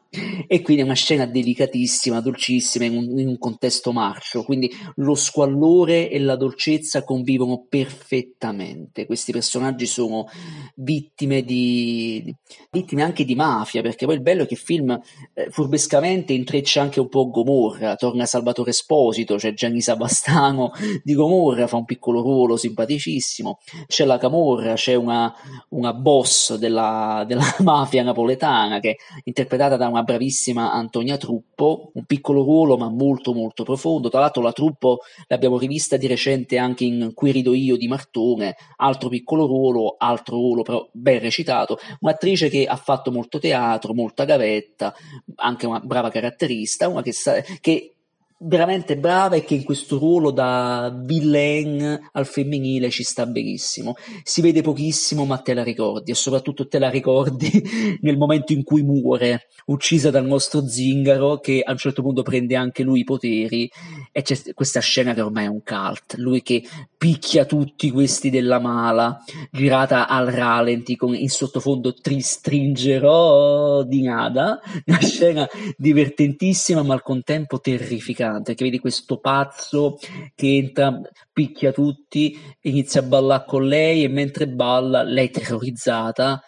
e 0.48 0.62
quindi 0.62 0.84
è 0.84 0.86
una 0.86 0.94
scena 0.94 1.26
delicatissima, 1.26 2.22
dolcissima, 2.22 2.86
in 2.86 2.98
un, 2.98 3.20
in 3.20 3.28
un, 3.28 3.38
contesto 3.40 3.92
marcio, 3.92 4.44
quindi 4.44 4.72
lo 4.98 5.16
squallore 5.16 6.10
e 6.10 6.20
la 6.20 6.36
dolcezza 6.36 7.04
convivono 7.04 7.66
perfettamente. 7.68 9.06
Questi 9.08 9.32
personaggi 9.32 9.88
sono 9.88 10.28
vittime 10.76 11.44
di 11.44 12.34
vittime 12.70 13.02
anche 13.02 13.26
di 13.26 13.34
mafia, 13.34 13.82
perché 13.82 14.06
poi 14.06 14.16
il 14.16 14.22
bello 14.22 14.44
è 14.44 14.46
che 14.46 14.54
il 14.54 14.60
film 14.60 15.00
eh, 15.34 15.50
furbescamente 15.50 16.34
intreccia 16.34 16.82
anche 16.82 17.00
un 17.00 17.10
po' 17.10 17.30
Gomorra, 17.30 17.96
torna 17.96 18.26
Salvatore 18.26 18.70
Esposito, 18.70 19.36
c'è 19.36 19.54
Gianni 19.54 19.82
Sabastano 19.82 20.72
di 21.04 21.14
Gomorra, 21.14 21.68
fa 21.68 21.78
un 21.78 21.86
piccolo 21.86 22.22
ruolo 22.22 22.56
simpaticissimo, 22.56 23.60
c'è 23.88 24.06
la 24.06 24.20
Camorra, 24.20 24.74
c'è 24.74 24.94
una, 24.94 25.34
una 25.70 25.94
boss 25.94 26.56
della, 26.56 27.24
della 27.28 27.44
mafia 27.60 28.04
napoletana 28.04 28.80
che 28.80 28.92
è 28.92 28.96
interpretata 29.24 29.76
da 29.76 29.88
una 29.88 30.03
bravissima 30.04 30.72
Antonia 30.72 31.18
Truppo, 31.18 31.92
un 31.94 32.06
piccolo 32.06 32.44
ruolo 32.44 32.78
ma 32.78 32.90
molto 32.90 33.34
molto 33.34 33.64
profondo. 33.64 34.10
Tra 34.10 34.20
l'altro 34.20 34.42
la 34.42 34.52
Truppo 34.52 35.00
l'abbiamo 35.28 35.58
rivista 35.58 35.98
di 35.98 36.08
recente 36.08 36.58
anche 36.58 36.84
in 36.84 37.12
Qui 37.14 37.32
rido 37.32 37.54
io 37.54 37.78
di 37.78 37.88
Martone, 37.88 38.56
altro 38.78 39.10
piccolo 39.10 39.46
ruolo, 39.46 39.96
altro 39.98 40.36
ruolo 40.38 40.62
però 40.64 40.88
ben 40.92 41.20
recitato, 41.20 41.78
un'attrice 42.00 42.50
che 42.50 42.66
ha 42.66 42.76
fatto 42.76 43.12
molto 43.12 43.40
teatro, 43.40 43.94
molta 43.94 44.26
gavetta, 44.26 44.94
anche 45.36 45.66
una 45.66 45.80
brava 45.80 46.10
caratterista, 46.10 46.88
una 46.88 47.02
che, 47.02 47.14
sa- 47.14 47.42
che 47.62 47.94
veramente 48.40 48.98
brava 48.98 49.36
e 49.36 49.44
che 49.44 49.56
in 49.56 49.64
questo 49.64 49.98
ruolo 49.98 50.32
da 50.32 50.94
villain 51.04 52.10
al 52.12 52.26
femminile 52.26 52.90
ci 52.90 53.04
sta 53.04 53.26
benissimo. 53.26 53.96
Si 54.24 54.42
vede 54.42 54.62
pochissimo, 54.62 55.26
ma 55.26 55.38
te 55.38 55.54
la 55.54 55.64
ricordi 55.64 56.12
e 56.12 56.16
soprattutto 56.16 56.68
te 56.68 56.80
la 56.80 56.90
ricordi 56.90 57.50
nel 58.02 58.18
momento 58.18 58.54
in 58.54 58.64
cui 58.64 58.82
muore, 58.84 59.48
uccisa 59.66 60.10
dal 60.10 60.26
nostro 60.26 60.68
zingaro 60.68 61.40
che 61.40 61.62
a 61.64 61.72
un 61.72 61.78
certo 61.78 62.02
punto 62.02 62.24
prende 62.24 62.56
anche 62.56 62.84
lui 62.84 63.02
i 63.02 63.04
poteri 63.04 63.70
e 64.12 64.22
c'è 64.22 64.54
questa 64.54 64.80
scena 64.80 65.14
che 65.14 65.22
ormai 65.22 65.46
è 65.46 65.50
un 65.50 65.62
cult, 65.64 66.16
lui 66.18 66.42
che 66.42 66.64
picchia 66.98 67.46
tutti 67.46 67.92
questi 67.92 68.30
della 68.30 68.60
mala, 68.60 69.22
girata 69.52 70.08
al 70.08 70.28
ralenti 70.28 70.96
con 70.96 71.16
in 71.16 71.30
sottofondo 71.30 71.94
Tri 71.94 72.22
stringerò 72.22 73.84
di 73.84 74.02
nada, 74.02 74.60
una 74.86 75.00
scena 75.00 75.48
divertentissima 75.78 76.84
ma 76.84 76.94
al 76.94 77.02
contempo 77.02 77.60
terrificante 77.60 78.23
interessante, 78.24 78.56
che 78.56 78.64
vedi 78.64 78.80
questo 78.80 79.18
pazzo 79.18 80.00
che 80.36 80.56
entra, 80.56 81.02
picchia 81.32 81.72
tutti, 81.72 82.38
inizia 82.62 83.02
a 83.02 83.04
ballare 83.04 83.46
con 83.46 83.68
lei 83.68 84.04
e 84.04 84.08
mentre 84.08 84.48
balla, 84.48 85.04
lei 85.04 85.30
terrorizzata, 85.30 86.42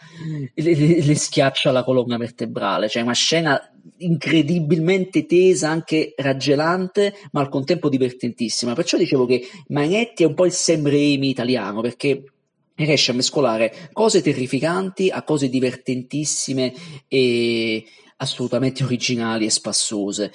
le, 0.53 0.75
le, 0.75 1.01
le 1.01 1.15
schiaccia 1.15 1.71
la 1.71 1.83
colonna 1.83 2.17
vertebrale, 2.17 2.87
cioè 2.87 3.03
una 3.03 3.13
scena 3.13 3.59
incredibilmente 3.97 5.25
tesa, 5.25 5.69
anche 5.69 6.13
raggelante, 6.17 7.13
ma 7.31 7.41
al 7.41 7.49
contempo 7.49 7.89
divertentissima. 7.89 8.73
Perciò 8.73 8.97
dicevo 8.97 9.25
che 9.25 9.47
Magnetti 9.67 10.23
è 10.23 10.27
un 10.27 10.33
po' 10.33 10.45
il 10.45 10.51
Sam 10.51 10.87
Raimi 10.87 11.29
italiano, 11.29 11.81
perché 11.81 12.23
riesce 12.77 13.11
a 13.11 13.13
mescolare 13.13 13.89
cose 13.93 14.21
terrificanti 14.21 15.09
a 15.09 15.23
cose 15.23 15.47
divertentissime 15.47 16.73
e 17.07 17.85
assolutamente 18.17 18.83
originali 18.83 19.45
e 19.45 19.49
spassose. 19.49 20.31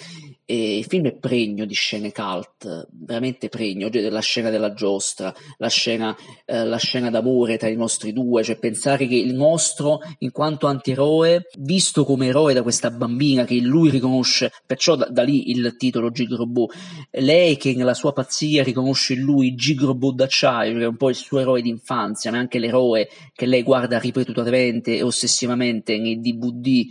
E 0.50 0.78
il 0.78 0.85
film 0.85 1.07
è 1.07 1.12
pregno 1.12 1.64
di 1.64 1.75
scene 1.75 2.11
cult, 2.11 2.88
veramente 2.90 3.49
pregno, 3.49 3.88
la 3.92 4.19
scena 4.19 4.50
della 4.50 4.73
giostra, 4.73 5.33
la 5.59 5.69
scena, 5.69 6.16
eh, 6.45 6.64
la 6.64 6.76
scena 6.76 7.09
d'amore 7.09 7.57
tra 7.57 7.69
i 7.69 7.76
nostri 7.76 8.12
due, 8.12 8.42
cioè 8.42 8.59
pensare 8.59 9.07
che 9.07 9.14
il 9.14 9.33
nostro, 9.33 10.00
in 10.19 10.33
quanto 10.33 10.66
antieroe, 10.66 11.47
visto 11.61 12.04
come 12.04 12.26
eroe 12.26 12.52
da 12.52 12.62
questa 12.62 12.90
bambina 12.90 13.45
che 13.45 13.61
lui 13.61 13.90
riconosce, 13.90 14.50
perciò 14.66 14.97
da, 14.97 15.07
da 15.09 15.23
lì 15.23 15.50
il 15.50 15.76
titolo 15.76 16.11
Gigrobot, 16.11 16.75
lei 17.12 17.57
che 17.57 17.73
nella 17.76 17.95
sua 17.95 18.12
pazzia 18.12 18.64
riconosce 18.64 19.12
in 19.12 19.21
lui 19.21 19.54
Gigrobot 19.54 20.16
d'acciaio, 20.16 20.76
che 20.76 20.83
è 20.83 20.88
un 20.88 20.97
po' 20.97 21.11
il 21.11 21.14
suo 21.14 21.38
eroe 21.38 21.62
d'infanzia, 21.62 22.33
ma 22.33 22.38
anche 22.38 22.59
l'eroe 22.59 23.09
che 23.37 23.47
lei 23.47 23.62
guarda 23.62 24.00
ripetutamente 24.00 24.97
e 24.97 25.02
ossessivamente 25.04 25.97
nei 25.97 26.19
DVD 26.19 26.87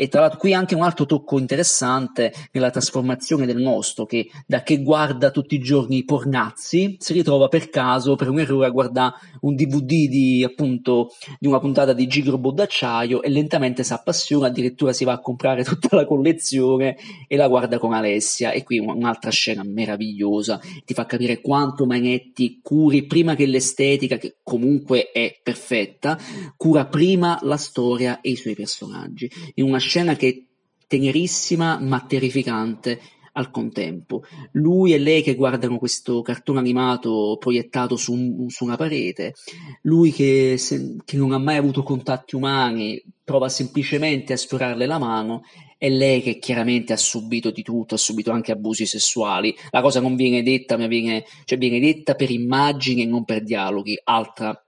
E 0.00 0.06
tra 0.06 0.20
l'altro 0.20 0.38
qui 0.38 0.54
anche 0.54 0.76
un 0.76 0.82
altro 0.82 1.06
tocco 1.06 1.40
interessante 1.40 2.32
nella 2.52 2.70
trasformazione 2.70 3.46
del 3.46 3.56
nostro, 3.56 4.06
che 4.06 4.30
da 4.46 4.62
che 4.62 4.80
guarda 4.80 5.32
tutti 5.32 5.56
i 5.56 5.58
giorni 5.58 5.96
i 5.96 6.04
pornazzi, 6.04 6.98
si 7.00 7.12
ritrova 7.12 7.48
per 7.48 7.68
caso, 7.68 8.14
per 8.14 8.28
un 8.28 8.38
errore, 8.38 8.66
a 8.66 8.70
guardare 8.70 9.14
un 9.40 9.56
DVD 9.56 10.08
di 10.08 10.44
appunto 10.44 11.10
di 11.40 11.48
una 11.48 11.58
puntata 11.58 11.94
di 11.94 12.06
Gigrobo 12.06 12.52
d'acciaio 12.52 13.22
e 13.22 13.28
lentamente 13.28 13.82
si 13.82 13.92
appassiona, 13.92 14.46
addirittura 14.46 14.92
si 14.92 15.02
va 15.02 15.14
a 15.14 15.20
comprare 15.20 15.64
tutta 15.64 15.96
la 15.96 16.06
collezione 16.06 16.96
e 17.26 17.34
la 17.34 17.48
guarda 17.48 17.80
con 17.80 17.92
Alessia. 17.92 18.52
E 18.52 18.62
qui 18.62 18.78
un'altra 18.78 19.32
scena 19.32 19.64
meravigliosa, 19.64 20.60
ti 20.84 20.94
fa 20.94 21.06
capire 21.06 21.40
quanto 21.40 21.86
Magnetti 21.86 22.60
curi 22.62 23.04
prima 23.04 23.34
che 23.34 23.46
l'estetica, 23.46 24.16
che 24.16 24.36
comunque 24.44 25.10
è 25.10 25.40
perfetta, 25.42 26.16
cura 26.56 26.86
prima 26.86 27.36
la 27.42 27.56
storia 27.56 28.20
e 28.20 28.30
i 28.30 28.36
suoi 28.36 28.54
personaggi. 28.54 29.28
In 29.54 29.64
una 29.64 29.78
scena 29.88 30.14
che 30.14 30.28
è 30.28 30.42
tenerissima 30.86 31.78
ma 31.80 32.04
terrificante 32.06 33.00
al 33.32 33.50
contempo. 33.50 34.24
Lui 34.52 34.92
e 34.92 34.98
lei 34.98 35.22
che 35.22 35.34
guardano 35.34 35.78
questo 35.78 36.22
cartone 36.22 36.58
animato 36.58 37.36
proiettato 37.38 37.96
su, 37.96 38.46
su 38.48 38.64
una 38.64 38.76
parete, 38.76 39.34
lui 39.82 40.12
che, 40.12 40.56
se, 40.58 40.96
che, 41.04 41.16
non 41.16 41.32
ha 41.32 41.38
mai 41.38 41.56
avuto 41.56 41.82
contatti 41.82 42.34
umani, 42.34 43.00
prova 43.24 43.48
semplicemente 43.48 44.32
a 44.32 44.36
sfiorarle 44.36 44.86
la 44.86 44.98
mano 44.98 45.42
e 45.78 45.88
lei 45.88 46.20
che 46.20 46.38
chiaramente 46.38 46.92
ha 46.92 46.96
subito 46.96 47.50
di 47.50 47.62
tutto, 47.62 47.94
ha 47.94 47.98
subito 47.98 48.32
anche 48.32 48.50
abusi 48.50 48.84
sessuali. 48.84 49.54
La 49.70 49.80
cosa 49.80 50.00
non 50.00 50.16
viene 50.16 50.42
detta, 50.42 50.76
ma 50.76 50.88
viene, 50.88 51.24
cioè 51.44 51.58
viene 51.58 51.78
detta 51.78 52.14
per 52.14 52.30
immagini 52.30 53.02
e 53.02 53.06
non 53.06 53.24
per 53.24 53.44
dialoghi. 53.44 53.98
Altra 54.02 54.60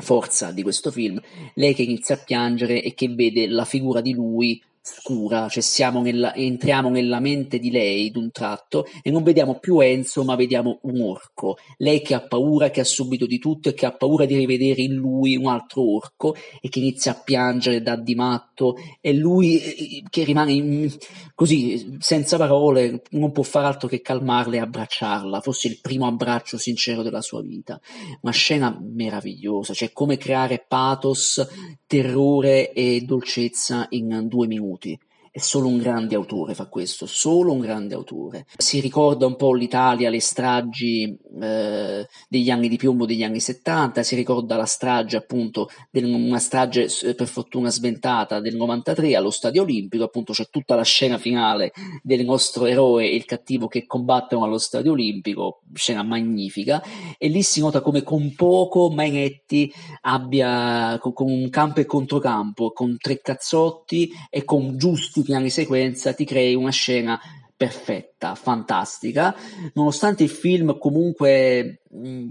forza 0.00 0.52
di 0.52 0.62
questo 0.62 0.90
film, 0.90 1.20
lei 1.54 1.74
che 1.74 1.82
inizia 1.82 2.14
a 2.14 2.22
piangere 2.24 2.82
e 2.82 2.94
che 2.94 3.08
vede 3.08 3.46
la 3.46 3.64
figura 3.64 4.00
di 4.00 4.12
lui 4.12 4.62
scura, 4.82 5.48
cioè 5.48 5.90
nella, 6.00 6.34
entriamo 6.34 6.88
nella 6.88 7.20
mente 7.20 7.58
di 7.58 7.70
lei 7.70 8.10
d'un 8.10 8.30
tratto 8.30 8.86
e 9.02 9.10
non 9.10 9.22
vediamo 9.22 9.58
più 9.58 9.78
Enzo, 9.80 10.24
ma 10.24 10.36
vediamo 10.36 10.78
un 10.82 11.02
orco. 11.02 11.58
Lei 11.76 12.00
che 12.02 12.14
ha 12.14 12.20
paura, 12.20 12.70
che 12.70 12.80
ha 12.80 12.84
subito 12.84 13.26
di 13.26 13.38
tutto 13.38 13.68
e 13.68 13.74
che 13.74 13.86
ha 13.86 13.92
paura 13.92 14.24
di 14.24 14.36
rivedere 14.36 14.82
in 14.82 14.94
lui 14.94 15.36
un 15.36 15.46
altro 15.46 15.94
orco 15.96 16.34
e 16.60 16.68
che 16.68 16.78
inizia 16.78 17.12
a 17.12 17.20
piangere 17.22 17.82
da 17.82 17.96
di 17.96 18.14
matto 18.14 18.76
e 19.00 19.12
lui 19.12 19.60
eh, 19.60 20.02
che 20.08 20.24
rimane 20.24 20.52
in, 20.52 20.90
così 21.34 21.96
senza 21.98 22.36
parole, 22.38 23.02
non 23.10 23.32
può 23.32 23.42
fare 23.42 23.66
altro 23.66 23.88
che 23.88 24.00
calmarla 24.00 24.56
e 24.56 24.60
abbracciarla, 24.60 25.40
forse 25.40 25.68
il 25.68 25.78
primo 25.80 26.06
abbraccio 26.06 26.56
sincero 26.56 27.02
della 27.02 27.22
sua 27.22 27.42
vita. 27.42 27.78
Una 28.22 28.32
scena 28.32 28.76
meravigliosa, 28.80 29.74
cioè 29.74 29.92
come 29.92 30.16
creare 30.16 30.64
pathos, 30.66 31.46
terrore 31.90 32.72
e 32.72 33.02
dolcezza 33.04 33.88
in 33.90 34.28
due 34.28 34.46
minuti. 34.46 34.96
E 35.32 35.38
solo 35.38 35.68
un 35.68 35.78
grande 35.78 36.16
autore 36.16 36.54
fa 36.54 36.66
questo, 36.66 37.06
solo 37.06 37.52
un 37.52 37.60
grande 37.60 37.94
autore. 37.94 38.46
Si 38.56 38.80
ricorda 38.80 39.26
un 39.26 39.36
po' 39.36 39.54
l'Italia, 39.54 40.10
le 40.10 40.20
stragi 40.20 41.16
eh, 41.40 42.08
degli 42.28 42.50
anni 42.50 42.68
di 42.68 42.76
piombo 42.76 43.06
degli 43.06 43.22
anni 43.22 43.38
70, 43.38 44.02
si 44.02 44.16
ricorda 44.16 44.56
la 44.56 44.64
strage 44.64 45.16
appunto, 45.16 45.68
del, 45.88 46.12
una 46.12 46.40
strage 46.40 46.88
per 47.14 47.28
fortuna 47.28 47.70
sventata 47.70 48.40
del 48.40 48.56
93 48.56 49.14
allo 49.14 49.30
Stadio 49.30 49.62
Olimpico, 49.62 50.02
appunto 50.02 50.32
c'è 50.32 50.48
tutta 50.50 50.74
la 50.74 50.82
scena 50.82 51.16
finale 51.16 51.70
del 52.02 52.24
nostro 52.24 52.66
eroe 52.66 53.04
e 53.04 53.14
il 53.14 53.24
cattivo 53.24 53.68
che 53.68 53.86
combattono 53.86 54.42
allo 54.44 54.58
Stadio 54.58 54.90
Olimpico, 54.90 55.60
scena 55.74 56.02
magnifica, 56.02 56.82
e 57.16 57.28
lì 57.28 57.44
si 57.44 57.60
nota 57.60 57.82
come 57.82 58.02
con 58.02 58.34
poco 58.34 58.90
Mainetti 58.90 59.72
abbia, 60.00 60.98
con, 60.98 61.12
con 61.12 61.30
un 61.30 61.48
campo 61.50 61.78
e 61.78 61.86
controcampo, 61.86 62.72
con 62.72 62.96
tre 62.98 63.20
cazzotti 63.20 64.10
e 64.28 64.42
con 64.42 64.76
giusti 64.76 65.18
questi 65.20 65.22
piani 65.22 65.50
sequenza 65.50 66.12
ti 66.12 66.24
crei 66.24 66.54
una 66.54 66.70
scena 66.70 67.20
perfetta, 67.56 68.34
fantastica, 68.34 69.36
nonostante 69.74 70.22
il 70.22 70.30
film 70.30 70.78
comunque, 70.78 71.82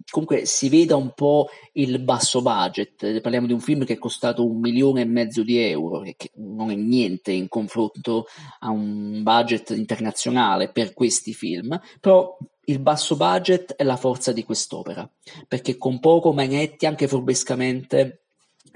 comunque 0.10 0.46
si 0.46 0.70
veda 0.70 0.96
un 0.96 1.12
po' 1.14 1.50
il 1.74 2.00
basso 2.00 2.42
budget, 2.42 3.22
parliamo 3.22 3.46
di 3.46 3.54
un 3.54 3.60
film 3.60 3.86
che 3.86 3.94
è 3.94 3.98
costato 4.00 4.44
un 4.44 4.60
milione 4.60 5.02
e 5.02 5.06
mezzo 5.06 5.44
di 5.44 5.60
euro, 5.60 6.02
che 6.02 6.32
non 6.38 6.72
è 6.72 6.76
niente 6.76 7.32
in 7.32 7.48
confronto 7.48 8.26
a 8.62 8.72
un 8.72 9.22
budget 9.22 9.70
internazionale 9.70 10.72
per 10.72 10.94
questi 10.94 11.36
film, 11.36 11.80
però 12.00 12.36
il 12.66 12.80
basso 12.80 13.16
budget 13.16 13.76
è 13.76 13.84
la 13.84 13.98
forza 13.98 14.32
di 14.32 14.44
quest'opera, 14.44 15.08
perché 15.48 15.78
con 15.78 16.00
poco 16.00 16.34
Magnetti, 16.34 16.88
anche 16.88 17.08
furbescamente, 17.08 18.29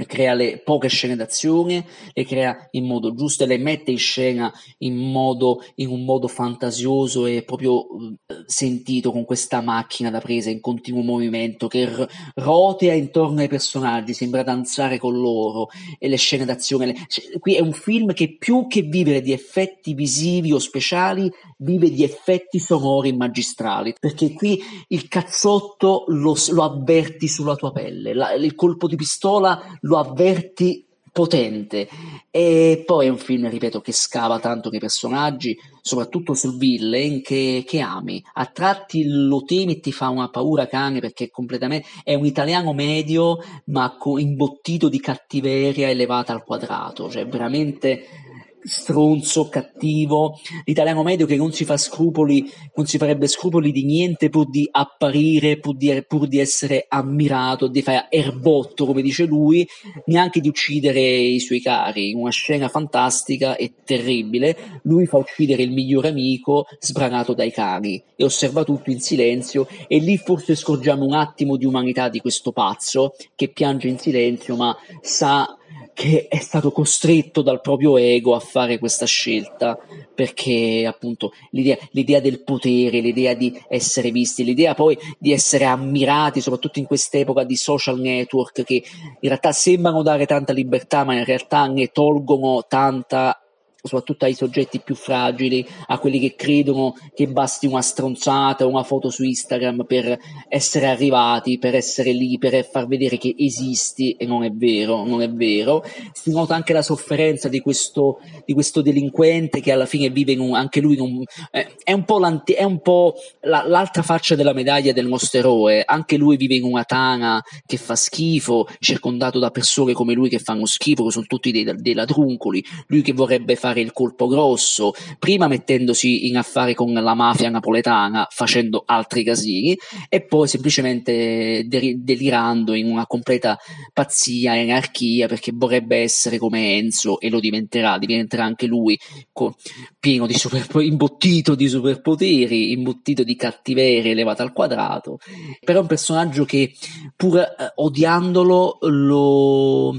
crea 0.05 0.33
le 0.33 0.61
poche 0.63 0.87
scene 0.87 1.15
d'azione, 1.15 1.85
le 2.13 2.25
crea 2.25 2.67
in 2.71 2.85
modo 2.85 3.13
giusto 3.13 3.43
e 3.43 3.47
le 3.47 3.57
mette 3.57 3.91
in 3.91 3.97
scena 3.97 4.51
in, 4.79 4.95
modo, 4.95 5.63
in 5.75 5.89
un 5.89 6.03
modo 6.03 6.27
fantasioso 6.27 7.25
e 7.25 7.43
proprio 7.43 7.85
eh, 7.85 8.43
sentito 8.45 9.11
con 9.11 9.25
questa 9.25 9.61
macchina 9.61 10.09
da 10.09 10.19
presa 10.19 10.49
in 10.49 10.61
continuo 10.61 11.03
movimento 11.03 11.67
che 11.67 11.85
r- 11.85 12.07
rotea 12.35 12.93
intorno 12.93 13.41
ai 13.41 13.47
personaggi, 13.47 14.13
sembra 14.13 14.43
danzare 14.43 14.97
con 14.97 15.13
loro 15.13 15.69
e 15.99 16.07
le 16.07 16.17
scene 16.17 16.45
d'azione. 16.45 16.87
Le... 16.87 16.95
Cioè, 17.07 17.39
qui 17.39 17.55
è 17.55 17.61
un 17.61 17.73
film 17.73 18.13
che 18.13 18.37
più 18.37 18.67
che 18.67 18.81
vivere 18.81 19.21
di 19.21 19.31
effetti 19.31 19.93
visivi 19.93 20.51
o 20.51 20.59
speciali 20.59 21.31
vive 21.57 21.91
di 21.91 22.03
effetti 22.03 22.59
sonori 22.59 23.13
magistrali, 23.13 23.93
perché 23.99 24.33
qui 24.33 24.59
il 24.87 25.07
cazzotto 25.07 26.05
lo, 26.07 26.35
lo 26.49 26.63
avverti 26.63 27.27
sulla 27.27 27.55
tua 27.55 27.71
pelle, 27.71 28.13
la, 28.13 28.33
il 28.33 28.55
colpo 28.55 28.87
di 28.87 28.95
pistola 28.95 29.72
lo 29.81 29.97
avverti 29.97 30.85
potente 31.13 31.87
e 32.31 32.81
poi 32.87 33.05
è 33.05 33.09
un 33.09 33.19
film, 33.19 33.47
ripeto, 33.47 33.79
che 33.81 33.91
scava 33.91 34.39
tanto 34.39 34.71
nei 34.71 34.79
personaggi, 34.79 35.55
soprattutto 35.79 36.33
sul 36.33 36.57
villain 36.57 37.21
che, 37.21 37.63
che, 37.67 37.81
ami. 37.81 38.21
A 38.33 38.47
tratti 38.47 39.03
lo 39.05 39.43
temi 39.43 39.73
e 39.73 39.79
ti 39.79 39.91
fa 39.91 40.09
una 40.09 40.29
paura 40.29 40.67
cane 40.67 40.99
perché 40.99 41.25
è 41.25 41.29
completamente 41.29 41.87
è 42.03 42.15
un 42.15 42.25
italiano 42.25 42.73
medio 42.73 43.37
ma 43.65 43.95
imbottito 44.17 44.89
di 44.89 44.99
cattiveria 44.99 45.87
elevata 45.87 46.33
al 46.33 46.43
quadrato, 46.43 47.11
cioè 47.11 47.27
veramente 47.27 48.22
stronzo, 48.63 49.49
cattivo, 49.49 50.39
l'italiano 50.65 51.03
medio 51.03 51.25
che 51.25 51.35
non 51.35 51.51
si 51.51 51.65
fa 51.65 51.77
scrupoli, 51.77 52.49
non 52.75 52.85
si 52.85 52.97
farebbe 52.97 53.27
scrupoli 53.27 53.71
di 53.71 53.83
niente 53.83 54.29
pur 54.29 54.49
di 54.49 54.67
apparire, 54.71 55.59
pur 55.59 55.75
di, 55.75 56.03
pur 56.07 56.27
di 56.27 56.39
essere 56.39 56.85
ammirato, 56.87 57.67
di 57.67 57.81
fare 57.81 58.07
erbotto, 58.09 58.85
come 58.85 59.01
dice 59.01 59.25
lui, 59.25 59.67
neanche 60.05 60.39
di 60.39 60.47
uccidere 60.47 60.99
i 60.99 61.39
suoi 61.39 61.61
cari. 61.61 62.13
Una 62.13 62.31
scena 62.31 62.67
fantastica 62.67 63.55
e 63.55 63.73
terribile. 63.83 64.81
Lui 64.83 65.05
fa 65.05 65.17
uccidere 65.17 65.63
il 65.63 65.71
migliore 65.71 66.09
amico 66.09 66.65
sbranato 66.79 67.33
dai 67.33 67.51
cani 67.51 68.01
e 68.15 68.23
osserva 68.23 68.63
tutto 68.63 68.89
in 68.89 68.99
silenzio 68.99 69.67
e 69.87 69.99
lì 69.99 70.17
forse 70.17 70.55
scorgiamo 70.55 71.05
un 71.05 71.13
attimo 71.13 71.57
di 71.57 71.65
umanità 71.65 72.09
di 72.09 72.19
questo 72.19 72.51
pazzo 72.51 73.15
che 73.35 73.49
piange 73.49 73.87
in 73.87 73.97
silenzio 73.97 74.55
ma 74.55 74.75
sa 75.01 75.57
che 75.93 76.27
è 76.27 76.39
stato 76.39 76.71
costretto 76.71 77.41
dal 77.41 77.61
proprio 77.61 77.97
ego 77.97 78.35
a 78.35 78.39
fare 78.39 78.79
questa 78.79 79.05
scelta 79.05 79.77
perché 80.13 80.85
appunto 80.87 81.31
l'idea, 81.51 81.77
l'idea, 81.91 82.19
del 82.19 82.43
potere, 82.43 82.99
l'idea 82.99 83.33
di 83.33 83.59
essere 83.67 84.11
visti, 84.11 84.43
l'idea 84.43 84.73
poi 84.73 84.97
di 85.17 85.31
essere 85.31 85.65
ammirati, 85.65 86.41
soprattutto 86.41 86.79
in 86.79 86.85
quest'epoca 86.85 87.43
di 87.43 87.55
social 87.55 87.99
network 87.99 88.63
che 88.63 88.75
in 88.75 89.29
realtà 89.29 89.51
sembrano 89.51 90.01
dare 90.01 90.25
tanta 90.25 90.53
libertà, 90.53 91.03
ma 91.03 91.15
in 91.15 91.25
realtà 91.25 91.65
ne 91.67 91.87
tolgono 91.87 92.65
tanta 92.67 93.42
soprattutto 93.83 94.23
ai 94.23 94.33
soggetti 94.33 94.79
più 94.79 94.95
fragili, 94.95 95.67
a 95.87 95.99
quelli 95.99 96.17
che 96.17 96.35
credono 96.35 96.95
che 97.13 97.27
basti 97.27 97.67
una 97.67 97.81
stronzata 97.81 98.65
o 98.65 98.69
una 98.69 98.83
foto 98.83 99.09
su 99.09 99.23
Instagram 99.23 99.83
per 99.85 100.17
essere 100.47 100.87
arrivati, 100.87 101.59
per 101.59 101.75
essere 101.75 102.13
lì, 102.13 102.37
per 102.37 102.65
far 102.65 102.87
vedere 102.87 103.17
che 103.17 103.35
esisti 103.37 104.13
e 104.13 104.25
non 104.25 104.45
è 104.45 104.51
vero, 104.51 105.03
non 105.03 105.21
è 105.21 105.29
vero. 105.29 105.83
Si 106.13 106.31
nota 106.31 106.55
anche 106.55 106.71
la 106.71 106.81
sofferenza 106.81 107.49
di 107.49 107.59
questo, 107.59 108.21
di 108.45 108.53
questo 108.53 108.81
delinquente 108.81 109.59
che 109.59 109.73
alla 109.73 109.85
fine 109.85 110.09
vive 110.09 110.33
un, 110.37 110.55
anche 110.55 110.79
lui 110.79 110.93
in 110.93 111.01
un, 111.01 111.23
eh, 111.51 111.75
è 111.83 111.91
un 111.91 112.05
po', 112.05 112.21
è 112.45 112.63
un 112.63 112.79
po 112.79 113.15
la, 113.41 113.67
l'altra 113.67 114.01
faccia 114.01 114.35
della 114.35 114.53
medaglia 114.53 114.93
del 114.93 115.07
nostro 115.07 115.39
eroe, 115.39 115.83
anche 115.85 116.15
lui 116.15 116.37
vive 116.37 116.55
in 116.55 116.63
una 116.63 116.85
tana 116.85 117.43
che 117.65 117.75
fa 117.75 117.95
schifo, 117.95 118.65
circondato 118.79 119.39
da 119.39 119.49
persone 119.49 119.91
come 119.91 120.13
lui 120.13 120.29
che 120.29 120.39
fanno 120.39 120.65
schifo, 120.65 121.03
che 121.03 121.11
sono 121.11 121.25
tutti 121.27 121.51
dei, 121.51 121.69
dei 121.75 121.93
ladruncoli, 121.93 122.63
lui 122.87 123.01
che 123.01 123.11
vorrebbe 123.11 123.57
fare 123.57 123.72
fare 123.73 123.81
il 123.81 123.91
colpo 123.91 124.27
grosso, 124.27 124.93
prima 125.17 125.47
mettendosi 125.47 126.27
in 126.27 126.37
affare 126.37 126.75
con 126.75 126.93
la 126.93 127.13
mafia 127.15 127.49
napoletana, 127.49 128.27
facendo 128.29 128.83
altri 128.85 129.23
casini, 129.23 129.75
e 130.07 130.23
poi 130.23 130.47
semplicemente 130.47 131.63
de- 131.65 131.95
delirando 131.97 132.75
in 132.75 132.89
una 132.89 133.07
completa 133.07 133.57
pazzia 133.91 134.53
e 134.53 134.61
anarchia 134.61 135.27
perché 135.27 135.51
vorrebbe 135.53 135.97
essere 135.97 136.37
come 136.37 136.75
Enzo 136.75 137.19
e 137.19 137.29
lo 137.29 137.39
diventerà, 137.39 137.97
diventerà 137.97 138.43
anche 138.45 138.67
lui 138.67 138.97
co- 139.31 139.55
pieno 139.99 140.27
di 140.27 140.35
super- 140.35 140.81
imbottito 140.81 141.55
di 141.55 141.67
superpoteri, 141.67 142.71
imbottito 142.71 143.23
di 143.23 143.35
cattiveria 143.35 144.11
elevata 144.11 144.43
al 144.43 144.53
quadrato, 144.53 145.17
però 145.63 145.79
è 145.79 145.81
un 145.81 145.87
personaggio 145.87 146.45
che 146.45 146.73
pur 147.15 147.37
eh, 147.37 147.71
odiandolo 147.75 148.77
lo 148.81 149.95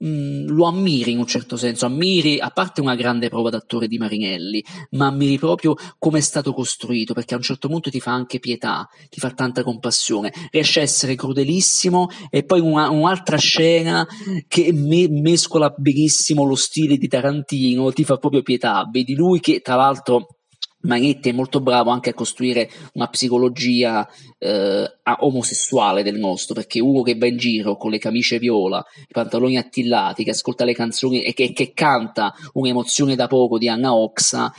mh, 0.00 0.46
lo 0.46 0.66
ammiri 0.66 1.12
in 1.12 1.18
un 1.18 1.26
certo 1.26 1.56
senso, 1.56 1.86
ammiri, 1.86 2.40
a 2.40 2.50
parte 2.50 2.80
una 2.80 2.94
grande 2.94 3.28
prova 3.28 3.50
d'attore 3.50 3.86
di 3.86 3.98
Marinelli, 3.98 4.64
ma 4.90 5.06
ammiri 5.06 5.38
proprio 5.38 5.74
come 5.98 6.18
è 6.18 6.22
stato 6.22 6.52
costruito, 6.52 7.14
perché 7.14 7.34
a 7.34 7.36
un 7.36 7.42
certo 7.42 7.68
punto 7.68 7.90
ti 7.90 8.00
fa 8.00 8.12
anche 8.12 8.38
pietà, 8.38 8.88
ti 9.08 9.20
fa 9.20 9.30
tanta 9.30 9.62
compassione, 9.62 10.32
riesce 10.50 10.80
a 10.80 10.82
essere 10.82 11.14
crudelissimo 11.14 12.08
e 12.30 12.44
poi 12.44 12.60
una, 12.60 12.90
un'altra 12.90 13.36
scena 13.36 14.06
che 14.48 14.72
me, 14.72 15.08
mescola 15.08 15.72
benissimo 15.76 16.44
lo 16.44 16.56
stile 16.56 16.96
di 16.96 17.08
Tarantino, 17.08 17.92
ti 17.92 18.04
fa 18.04 18.16
proprio 18.16 18.42
pietà, 18.42 18.88
vedi 18.90 19.14
lui 19.14 19.40
che 19.40 19.60
tra 19.60 19.76
l'altro 19.76 20.39
Magnetti 20.82 21.28
è 21.28 21.32
molto 21.32 21.60
bravo 21.60 21.90
anche 21.90 22.10
a 22.10 22.14
costruire 22.14 22.70
una 22.94 23.08
psicologia 23.08 24.08
eh, 24.38 24.90
omosessuale 25.18 26.02
del 26.02 26.18
nostro, 26.18 26.54
perché 26.54 26.80
uno 26.80 27.02
che 27.02 27.16
va 27.16 27.26
in 27.26 27.36
giro 27.36 27.76
con 27.76 27.90
le 27.90 27.98
camicie 27.98 28.38
viola, 28.38 28.84
i 29.00 29.12
pantaloni 29.12 29.56
attillati, 29.56 30.24
che 30.24 30.30
ascolta 30.30 30.64
le 30.64 30.74
canzoni 30.74 31.22
e 31.22 31.34
che, 31.34 31.52
che 31.52 31.72
canta 31.74 32.32
un'emozione 32.54 33.14
da 33.14 33.26
poco 33.26 33.58
di 33.58 33.68
Anna 33.68 33.94
Oxa 33.94 34.52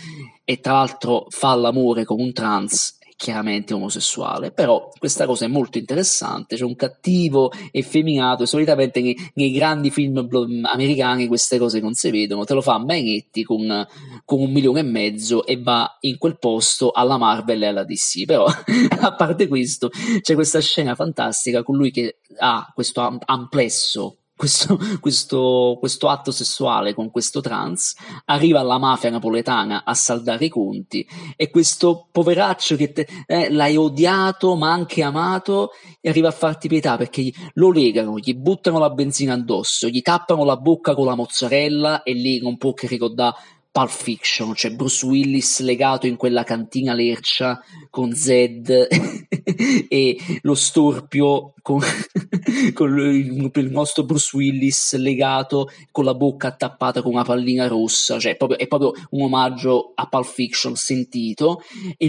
e 0.43 0.59
tra 0.59 0.73
l'altro 0.73 1.25
fa 1.29 1.55
l'amore 1.55 2.03
con 2.03 2.19
un 2.19 2.33
trans 2.33 2.99
chiaramente 3.21 3.75
omosessuale, 3.75 4.49
però 4.49 4.89
questa 4.97 5.27
cosa 5.27 5.45
è 5.45 5.47
molto 5.47 5.77
interessante, 5.77 6.55
c'è 6.55 6.63
un 6.63 6.75
cattivo 6.75 7.51
effeminato 7.69 8.41
e 8.41 8.47
solitamente 8.47 8.99
nei, 8.99 9.15
nei 9.35 9.51
grandi 9.51 9.91
film 9.91 10.27
americani 10.63 11.27
queste 11.27 11.59
cose 11.59 11.79
non 11.79 11.93
si 11.93 12.09
vedono, 12.09 12.45
te 12.45 12.55
lo 12.55 12.61
fa 12.61 12.79
Magnetti 12.79 13.43
con, 13.43 13.85
con, 14.25 14.39
un 14.41 14.51
milione 14.51 14.79
e 14.79 14.83
mezzo 14.83 15.45
e 15.45 15.61
va 15.61 15.97
in 15.99 16.17
quel 16.17 16.39
posto 16.39 16.89
alla 16.89 17.17
Marvel 17.17 17.61
e 17.61 17.67
alla 17.67 17.83
DC, 17.83 18.25
però 18.25 18.45
a 19.01 19.13
parte 19.13 19.47
questo 19.47 19.91
c'è 20.21 20.33
questa 20.33 20.59
scena 20.59 20.95
fantastica 20.95 21.61
con 21.61 21.77
lui 21.77 21.91
che 21.91 22.21
ha 22.39 22.71
questo 22.73 23.19
amplesso 23.23 24.20
questo, 24.41 24.79
questo, 24.99 25.77
questo, 25.79 26.09
atto 26.09 26.31
sessuale 26.31 26.95
con 26.95 27.11
questo 27.11 27.41
trans, 27.41 27.95
arriva 28.25 28.59
alla 28.59 28.79
mafia 28.79 29.11
napoletana 29.11 29.83
a 29.85 29.93
saldare 29.93 30.45
i 30.45 30.49
conti 30.49 31.07
e 31.35 31.51
questo 31.51 32.07
poveraccio 32.11 32.75
che 32.75 32.91
te, 32.91 33.07
eh, 33.27 33.51
l'hai 33.51 33.77
odiato 33.77 34.55
ma 34.55 34.71
anche 34.71 35.03
amato 35.03 35.73
arriva 36.01 36.29
a 36.29 36.31
farti 36.31 36.67
pietà 36.67 36.97
perché 36.97 37.31
lo 37.53 37.71
legano, 37.71 38.17
gli 38.17 38.33
buttano 38.33 38.79
la 38.79 38.89
benzina 38.89 39.33
addosso, 39.33 39.87
gli 39.87 40.01
tappano 40.01 40.43
la 40.43 40.57
bocca 40.57 40.95
con 40.95 41.05
la 41.05 41.13
mozzarella 41.13 42.01
e 42.01 42.13
lì 42.13 42.41
non 42.41 42.57
può 42.57 42.73
che 42.73 42.87
ricordare 42.87 43.35
Pulp 43.71 43.89
Fiction, 43.89 44.53
cioè 44.53 44.71
Bruce 44.71 45.05
Willis 45.05 45.61
legato 45.61 46.05
in 46.05 46.17
quella 46.17 46.43
cantina 46.43 46.93
lercia 46.93 47.61
con 47.89 48.13
Zed 48.13 48.69
e 49.87 50.17
lo 50.41 50.55
storpio 50.55 51.53
con, 51.61 51.79
con 52.73 52.99
il, 52.99 53.51
il, 53.53 53.71
nostro 53.71 54.03
Bruce 54.03 54.35
Willis 54.35 54.95
legato 54.95 55.69
con 55.91 56.05
la 56.05 56.13
bocca 56.13 56.51
tappata 56.51 57.01
con 57.01 57.13
una 57.13 57.23
pallina 57.23 57.67
rossa, 57.67 58.19
cioè 58.19 58.35
proprio, 58.35 58.57
è 58.57 58.67
proprio 58.67 58.93
un 59.11 59.23
omaggio 59.23 59.91
a 59.95 60.05
Pulp 60.07 60.25
Fiction 60.25 60.75
sentito. 60.75 61.61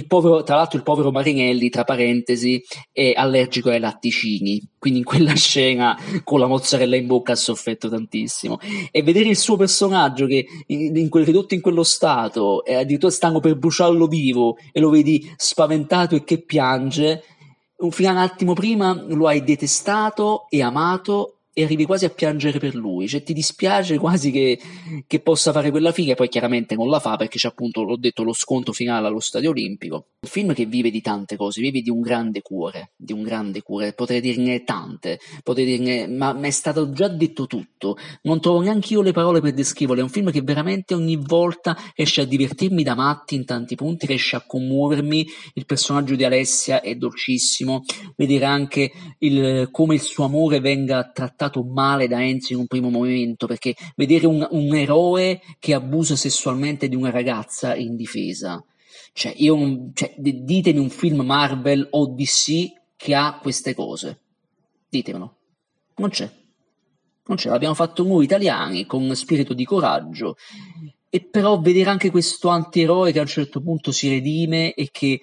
Povero, 0.07 0.43
tra 0.43 0.57
l'altro 0.57 0.79
il 0.79 0.85
povero 0.85 1.11
Marinelli, 1.11 1.71
tra 1.71 1.85
parentesi, 1.85 2.63
è 2.91 3.13
allergico 3.15 3.71
ai 3.71 3.81
latticini, 3.81 4.61
quindi 4.79 5.01
in 5.01 5.05
quella 5.05 5.35
scena 5.37 5.99
con 6.25 6.41
la 6.41 6.47
mozzarella 6.47 6.97
in 6.97 7.07
bocca 7.07 7.33
ha 7.33 7.37
sofferto 7.37 7.89
tantissimo. 7.89 8.59
E 8.91 9.03
vedere 9.03 9.29
il 9.29 9.37
suo 9.37 9.57
personaggio 9.57 10.27
che 10.27 10.47
in, 10.67 10.97
in 10.97 11.09
quel 11.09 11.25
ridotto 11.25 11.55
in 11.55 11.61
quello 11.61 11.83
stato 11.83 12.65
e 12.65 12.75
addirittura 12.75 13.13
stanno 13.13 13.41
per 13.41 13.57
bruciarlo 13.57 14.07
vivo 14.07 14.57
e 14.73 14.81
lo 14.81 14.91
vedi 14.91 15.33
spaventato 15.37 16.15
e 16.15 16.25
che 16.25 16.39
piange, 16.43 17.23
un 17.83 17.91
attimo 18.19 18.53
prima 18.53 18.93
lo 19.09 19.27
hai 19.27 19.43
detestato 19.43 20.47
e 20.49 20.63
amato 20.63 21.42
e 21.55 21.65
arrivi 21.65 21.85
quasi 21.85 22.07
a 22.07 22.09
piangere 22.09 22.59
per 22.59 22.75
lui, 22.75 23.07
cioè 23.07 23.23
ti 23.23 23.35
dispiace 23.35 23.99
quasi 23.99 24.31
che, 24.31 24.59
che 25.07 25.21
possa 25.21 25.53
fare 25.53 25.71
quella 25.71 25.93
figa, 25.93 26.15
poi 26.15 26.29
chiaramente 26.29 26.75
non 26.75 26.89
la 26.89 26.99
fa 26.99 27.17
perché 27.17 27.37
c'è 27.37 27.49
appunto, 27.49 27.83
l'ho 27.83 27.99
detto, 27.99 28.23
lo 28.23 28.33
sconto 28.33 28.73
finale 28.73 29.07
allo 29.07 29.21
Stadio 29.21 29.51
Olimpico. 29.51 30.07
Un 30.23 30.31
film 30.31 30.55
che 30.55 30.65
vive 30.65 30.91
di 30.91 31.03
tante 31.03 31.37
cose, 31.37 31.61
vive 31.61 31.83
di 31.83 31.91
un 31.91 32.01
grande 32.01 32.41
cuore, 32.41 32.93
di 32.97 33.13
un 33.13 33.23
grande 33.23 33.61
cuore, 33.61 33.93
potrei 33.93 34.21
dirne 34.21 34.65
tante, 34.65 35.19
potrei 35.43 35.67
dirne, 35.67 36.07
ma 36.07 36.33
mi 36.33 36.49
è 36.49 36.51
stato 36.51 36.91
già 36.91 37.09
detto 37.09 37.47
tutto, 37.47 37.99
non 38.23 38.41
trovo 38.41 38.61
neanche 38.61 38.95
io 38.95 39.03
le 39.03 39.13
parole 39.13 39.41
per 39.41 39.53
descriverlo, 39.53 40.01
è 40.01 40.05
un 40.05 40.11
film 40.11 40.31
che 40.31 40.41
veramente 40.41 40.95
ogni 40.95 41.17
volta 41.17 41.77
riesce 41.95 42.23
a 42.23 42.25
divertirmi 42.25 42.83
da 42.83 42.95
matti 42.95 43.35
in 43.35 43.45
tanti 43.45 43.75
punti, 43.75 44.07
riesce 44.07 44.37
a 44.37 44.45
commuovermi, 44.47 45.27
il 45.55 45.67
personaggio 45.67 46.15
di 46.15 46.25
Alessia 46.25 46.81
è 46.81 46.95
dolcissimo, 46.95 47.83
vedere 48.17 48.47
anche 48.47 48.91
il, 49.19 49.69
come 49.71 49.95
il 49.95 50.01
suo 50.01 50.25
amore 50.25 50.61
venga 50.61 51.11
trattato 51.13 51.41
trattato 51.43 51.65
male 51.65 52.07
da 52.07 52.23
Enzo 52.23 52.53
in 52.53 52.61
un 52.61 52.67
primo 52.67 52.89
momento, 52.89 53.47
perché 53.47 53.75
vedere 53.97 54.27
un, 54.27 54.47
un 54.51 54.75
eroe 54.75 55.41
che 55.59 55.75
abusa 55.75 56.15
sessualmente 56.15 56.89
di 56.89 56.97
una 56.97 57.11
ragazza 57.11 57.75
in 57.75 57.97
difesa, 57.97 58.65
cioè, 59.13 59.35
io, 59.37 59.91
cioè, 59.93 60.15
ditemi 60.17 60.79
un 60.79 60.91
film 60.91 61.21
Marvel 61.21 61.87
o 61.91 62.07
DC 62.07 62.73
che 62.97 63.15
ha 63.15 63.39
queste 63.41 63.75
cose. 63.75 64.21
Ditemelo. 64.89 65.37
Non 65.97 66.09
c'è. 66.09 66.31
Non 67.27 67.37
c'è. 67.37 67.51
L'abbiamo 67.51 67.75
fatto 67.75 68.05
noi 68.05 68.25
italiani 68.25 68.87
con 68.87 69.15
spirito 69.15 69.55
di 69.55 69.65
coraggio 69.65 70.37
e 71.15 71.21
però 71.21 71.61
vedere 71.61 71.91
anche 71.91 72.11
questo 72.11 72.49
antieroe 72.49 73.13
che 73.13 73.19
a 73.19 73.23
un 73.23 73.29
certo 73.29 73.61
punto 73.61 73.93
si 73.93 74.09
redime 74.09 74.73
e 74.73 74.89
che 74.91 75.21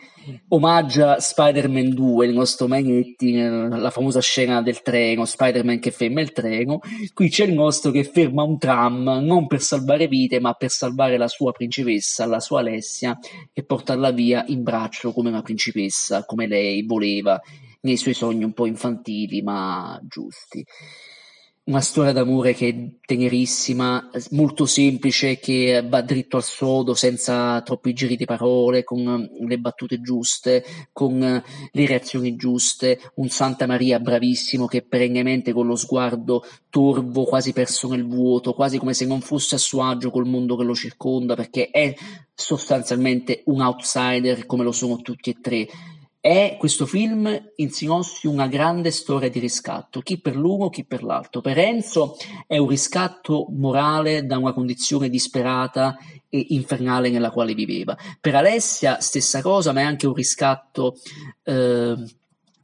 omaggia 0.49 1.19
Spider-Man 1.19 1.95
2, 1.95 2.27
il 2.27 2.33
nostro 2.35 2.67
Magnetti, 2.67 3.35
la 3.35 3.89
famosa 3.89 4.21
scena 4.21 4.61
del 4.61 4.83
treno, 4.83 5.25
Spider-Man 5.25 5.79
che 5.79 5.89
ferma 5.89 6.21
il 6.21 6.31
treno, 6.31 6.79
qui 7.11 7.29
c'è 7.29 7.45
il 7.45 7.53
nostro 7.53 7.89
che 7.89 8.03
ferma 8.03 8.43
un 8.43 8.59
tram 8.59 9.19
non 9.23 9.47
per 9.47 9.61
salvare 9.61 10.07
vite 10.07 10.39
ma 10.39 10.53
per 10.53 10.69
salvare 10.69 11.17
la 11.17 11.27
sua 11.27 11.53
principessa, 11.53 12.27
la 12.27 12.39
sua 12.39 12.59
Alessia 12.59 13.17
e 13.51 13.63
portarla 13.63 14.11
via 14.11 14.43
in 14.45 14.61
braccio 14.61 15.11
come 15.11 15.29
una 15.29 15.41
principessa, 15.41 16.23
come 16.23 16.45
lei 16.45 16.85
voleva 16.85 17.41
nei 17.81 17.97
suoi 17.97 18.13
sogni 18.13 18.43
un 18.43 18.53
po' 18.53 18.67
infantili 18.67 19.41
ma 19.41 19.99
giusti 20.03 20.63
una 21.69 21.81
storia 21.81 22.11
d'amore 22.11 22.55
che 22.55 22.67
è 22.67 22.89
tenerissima, 23.05 24.09
molto 24.31 24.65
semplice, 24.65 25.37
che 25.37 25.85
va 25.87 26.01
dritto 26.01 26.37
al 26.37 26.43
sodo, 26.43 26.95
senza 26.95 27.61
troppi 27.61 27.93
giri 27.93 28.15
di 28.15 28.25
parole, 28.25 28.83
con 28.83 29.29
le 29.39 29.59
battute 29.59 30.01
giuste, 30.01 30.65
con 30.91 31.19
le 31.19 31.85
reazioni 31.85 32.35
giuste, 32.35 32.99
un 33.15 33.29
Santa 33.29 33.67
Maria 33.67 33.99
bravissimo 33.99 34.65
che 34.65 34.81
perennemente 34.81 35.53
con 35.53 35.67
lo 35.67 35.75
sguardo 35.75 36.43
torvo, 36.69 37.25
quasi 37.25 37.53
perso 37.53 37.87
nel 37.87 38.05
vuoto, 38.05 38.53
quasi 38.53 38.79
come 38.79 38.95
se 38.95 39.05
non 39.05 39.21
fosse 39.21 39.55
a 39.55 39.59
suo 39.59 39.83
agio 39.83 40.09
col 40.09 40.27
mondo 40.27 40.55
che 40.55 40.63
lo 40.63 40.73
circonda, 40.73 41.35
perché 41.35 41.69
è 41.69 41.93
sostanzialmente 42.33 43.43
un 43.45 43.61
outsider 43.61 44.47
come 44.47 44.63
lo 44.63 44.71
sono 44.71 44.97
tutti 45.01 45.29
e 45.29 45.37
tre 45.39 45.67
è 46.21 46.57
questo 46.59 46.85
film 46.85 47.51
insinossi 47.55 48.27
una 48.27 48.47
grande 48.47 48.91
storia 48.91 49.29
di 49.29 49.39
riscatto, 49.39 50.01
chi 50.01 50.19
per 50.19 50.35
l'uno, 50.35 50.69
chi 50.69 50.85
per 50.85 51.03
l'altro. 51.03 51.39
Per 51.39 51.57
Enzo 51.57 52.17
è 52.45 52.57
un 52.57 52.67
riscatto 52.67 53.47
morale 53.51 54.25
da 54.25 54.37
una 54.37 54.51
condizione 54.51 55.09
disperata 55.09 55.97
e 56.27 56.47
infernale 56.49 57.09
nella 57.09 57.31
quale 57.31 57.53
viveva. 57.53 57.97
Per 58.19 58.35
Alessia 58.35 58.99
stessa 58.99 59.41
cosa, 59.41 59.71
ma 59.71 59.79
è 59.79 59.83
anche 59.83 60.07
un 60.07 60.13
riscatto 60.13 60.97
eh, 61.43 61.95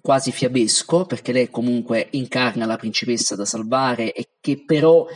quasi 0.06 0.32
fiabesco, 0.32 1.08
perché 1.08 1.32
lei 1.32 1.50
comunque 1.50 2.10
incarna 2.12 2.68
la 2.68 2.76
principessa 2.76 3.36
da 3.36 3.44
salvare 3.44 4.14
e 4.14 4.34
che 4.40 4.64
però 4.64 5.08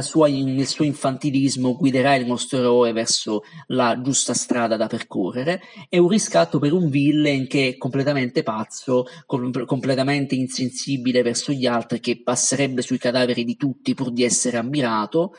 sua, 0.00 0.26
nel 0.28 0.66
suo 0.66 0.86
infantilismo 0.86 1.76
guiderà 1.76 2.14
il 2.14 2.24
nostro 2.24 2.58
eroe 2.58 2.92
verso 2.92 3.42
la 3.66 4.00
giusta 4.00 4.32
strada 4.32 4.78
da 4.78 4.86
percorrere, 4.86 5.60
è 5.90 5.98
un 5.98 6.08
riscatto 6.08 6.58
per 6.58 6.72
un 6.72 6.88
villain 6.88 7.46
che 7.46 7.68
è 7.68 7.76
completamente 7.76 8.42
pazzo, 8.42 9.04
com- 9.26 9.66
completamente 9.66 10.34
insensibile 10.34 11.20
verso 11.20 11.52
gli 11.52 11.66
altri, 11.66 12.00
che 12.00 12.22
passerebbe 12.22 12.80
sui 12.80 12.96
cadaveri 12.96 13.44
di 13.44 13.56
tutti 13.56 13.92
pur 13.92 14.10
di 14.10 14.24
essere 14.24 14.56
ammirato, 14.56 15.34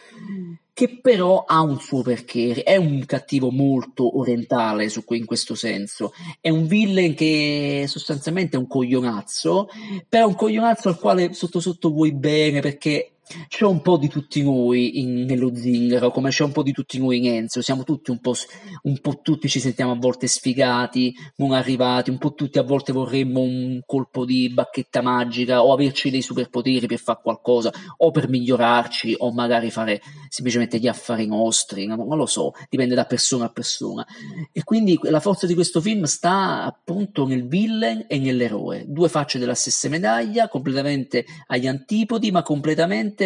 che 0.80 0.98
però 1.02 1.44
ha 1.46 1.60
un 1.60 1.78
suo 1.82 2.04
perché, 2.04 2.64
è 2.64 2.78
un 2.78 3.04
cattivo 3.06 3.52
molto 3.52 4.18
orientale 4.18 4.88
su, 4.88 5.04
in 5.10 5.26
questo 5.26 5.54
senso, 5.54 6.14
è 6.40 6.48
un 6.48 6.68
villain 6.68 7.16
che 7.16 7.84
sostanzialmente 7.86 8.56
è 8.56 8.60
un 8.62 8.68
coglionazzo, 8.68 9.68
però 10.08 10.24
è 10.24 10.28
un 10.28 10.36
coglionazzo 10.36 10.88
al 10.88 10.98
quale 10.98 11.34
sotto 11.34 11.60
sotto 11.60 11.92
vuoi 11.92 12.14
bene 12.14 12.62
perché 12.62 13.16
c'è 13.48 13.66
un 13.66 13.82
po' 13.82 13.98
di 13.98 14.08
tutti 14.08 14.42
noi 14.42 15.00
in, 15.00 15.26
nello 15.26 15.54
zingaro, 15.54 16.12
come 16.12 16.30
c'è 16.30 16.44
un 16.44 16.52
po' 16.52 16.64
di 16.64 16.72
tutti 16.72 16.98
noi 16.98 17.18
in 17.18 17.28
Enzo, 17.28 17.62
siamo 17.62 17.84
tutti 17.84 18.10
un 18.12 18.20
po', 18.20 18.34
un 18.84 19.00
po' 19.00 19.20
tutti 19.22 19.48
ci 19.48 19.60
sentiamo 19.60 19.92
a 19.92 19.96
volte 19.96 20.28
sfigati, 20.28 21.16
non 21.36 21.52
arrivati, 21.52 22.10
un 22.10 22.18
po' 22.18 22.34
tutti 22.34 22.58
a 22.58 22.64
volte 22.64 22.92
vorremmo 22.92 23.42
un 23.42 23.82
colpo 23.86 24.26
di 24.26 24.50
bacchetta 24.50 25.02
magica 25.02 25.64
o 25.64 25.74
averci 25.74 26.10
dei 26.10 26.22
superpoteri 26.22 26.88
per 26.88 27.00
fare 27.00 27.20
qualcosa 27.22 27.72
o 27.98 28.12
per 28.12 28.30
migliorarci 28.30 29.16
o 29.20 29.32
magari 29.32 29.70
fare 29.70 30.02
semplicemente 30.30 30.80
gli 30.80 30.88
affari 30.88 31.28
nostri, 31.28 31.86
non, 31.86 32.08
non 32.08 32.18
lo 32.18 32.26
so, 32.26 32.54
dipende 32.70 32.96
da 32.96 33.06
persona 33.06 33.46
a 33.46 33.50
persona. 33.50 34.06
E 34.52 34.64
quindi 34.64 34.98
la 35.04 35.20
forza 35.20 35.46
di 35.46 35.54
questo 35.54 35.82
film 35.82 36.04
sta 36.04 36.64
appunto 36.64 37.28
nel 37.28 37.48
villain 37.48 38.06
e 38.08 38.18
nell'eroe, 38.18 38.86
due 38.88 39.10
facce 39.10 39.40
della 39.40 39.54
stessa 39.54 39.90
medaglia, 39.90 40.48
completamente 40.48 41.26
agli 41.48 41.68
antipodi, 41.68 42.32
ma 42.32 42.42
completamente 42.42 43.19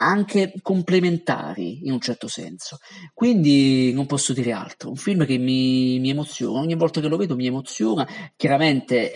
anche 0.00 0.52
complementari 0.62 1.86
in 1.86 1.92
un 1.92 2.00
certo 2.00 2.28
senso. 2.28 2.78
Quindi 3.14 3.92
non 3.92 4.06
posso 4.06 4.32
dire 4.32 4.52
altro. 4.52 4.90
Un 4.90 4.96
film 4.96 5.26
che 5.26 5.38
mi, 5.38 5.98
mi 5.98 6.10
emoziona, 6.10 6.60
ogni 6.60 6.74
volta 6.74 7.00
che 7.00 7.08
lo 7.08 7.16
vedo 7.16 7.34
mi 7.34 7.46
emoziona. 7.46 8.06
Chiaramente 8.36 9.12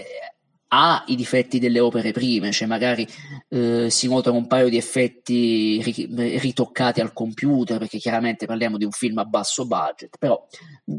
ha 0.74 1.04
i 1.08 1.16
difetti 1.16 1.58
delle 1.58 1.80
opere 1.80 2.12
prime, 2.12 2.50
cioè 2.50 2.66
magari 2.66 3.06
eh, 3.50 3.90
si 3.90 4.08
notano 4.08 4.38
un 4.38 4.46
paio 4.46 4.70
di 4.70 4.78
effetti 4.78 5.82
ri- 5.82 6.38
ritoccati 6.38 7.02
al 7.02 7.12
computer, 7.12 7.76
perché 7.76 7.98
chiaramente 7.98 8.46
parliamo 8.46 8.78
di 8.78 8.84
un 8.84 8.90
film 8.90 9.18
a 9.18 9.24
basso 9.24 9.66
budget, 9.66 10.16
però 10.18 10.46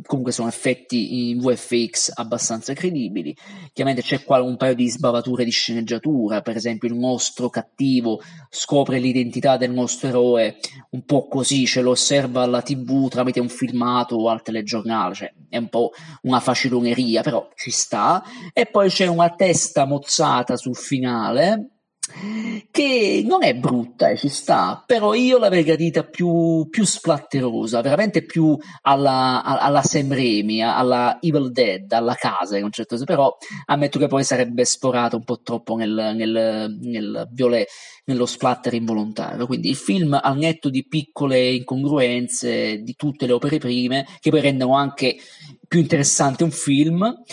comunque 0.06 0.32
sono 0.32 0.48
effetti 0.48 1.30
in 1.30 1.40
VFX 1.40 2.12
abbastanza 2.14 2.74
credibili. 2.74 3.36
Chiaramente 3.74 4.08
c'è 4.08 4.24
qua 4.24 4.42
un 4.44 4.58
paio 4.58 4.76
di 4.76 4.88
sbavature 4.88 5.44
di 5.44 5.52
sceneggiatura, 5.52 6.42
per 6.42 6.56
esempio 6.56 6.88
il 6.88 6.96
nostro 6.96 7.50
cattivo 7.50 8.22
scopre 8.50 9.00
l'identità 9.00 9.58
del 9.58 9.72
nostro 9.72 10.08
eroe 10.08 10.58
un 10.92 11.04
po' 11.04 11.28
così, 11.28 11.66
ce 11.66 11.82
lo 11.82 11.92
osserva 11.92 12.44
alla 12.44 12.62
tv 12.62 13.08
tramite 13.10 13.40
un 13.40 13.50
filmato 13.50 14.18
o 14.18 14.30
al 14.30 14.44
telegiornale, 14.44 15.16
cioè 15.16 15.34
è 15.50 15.58
un 15.58 15.70
po' 15.70 15.92
una 16.24 16.40
faciloneria, 16.40 17.24
però 17.24 17.50
ci 17.56 17.72
sta. 17.72 18.24
E 18.54 18.68
poi 18.68 18.90
c'è 18.90 19.08
una 19.08 19.30
testa 19.32 19.62
testa 19.64 19.86
mozzata 19.86 20.58
sul 20.58 20.76
finale 20.76 21.70
che 22.70 23.24
non 23.26 23.44
è 23.44 23.56
brutta, 23.56 24.10
eh, 24.10 24.18
ci 24.18 24.28
sta, 24.28 24.84
però 24.86 25.14
io 25.14 25.38
l'avrei 25.38 25.64
gradita 25.64 26.04
più, 26.04 26.68
più 26.70 26.84
splatterosa, 26.84 27.82
veramente 27.82 28.26
più 28.26 28.58
alla, 28.82 29.42
alla 29.42 29.82
Sam 29.82 30.14
Raimi, 30.14 30.62
alla 30.62 31.18
Evil 31.22 31.52
Dead, 31.52 31.90
alla 31.94 32.16
casa 32.16 32.58
in 32.58 32.66
un 32.66 32.72
certo 32.72 32.98
senso, 32.98 33.12
però 33.12 33.36
ammetto 33.68 34.00
che 34.00 34.08
poi 34.08 34.26
sarebbe 34.26 34.64
esplorato 34.64 35.16
un 35.16 35.24
po' 35.24 35.40
troppo 35.42 35.76
nel, 35.76 36.12
nel, 36.16 36.76
nel 36.82 37.30
violet, 37.32 37.70
nello 38.06 38.26
splatter 38.26 38.74
involontario, 38.74 39.46
quindi 39.46 39.70
il 39.70 39.76
film 39.76 40.20
al 40.22 40.38
netto 40.38 40.70
di 40.70 40.86
piccole 40.86 41.52
incongruenze 41.52 42.82
di 42.82 42.96
tutte 42.96 43.26
le 43.26 43.34
opere 43.34 43.60
prime, 43.60 44.06
che 44.20 44.30
poi 44.30 44.42
rendono 44.42 44.76
anche 44.76 45.18
più 45.74 45.80
interessante 45.80 46.44
un 46.44 46.52
film, 46.52 47.24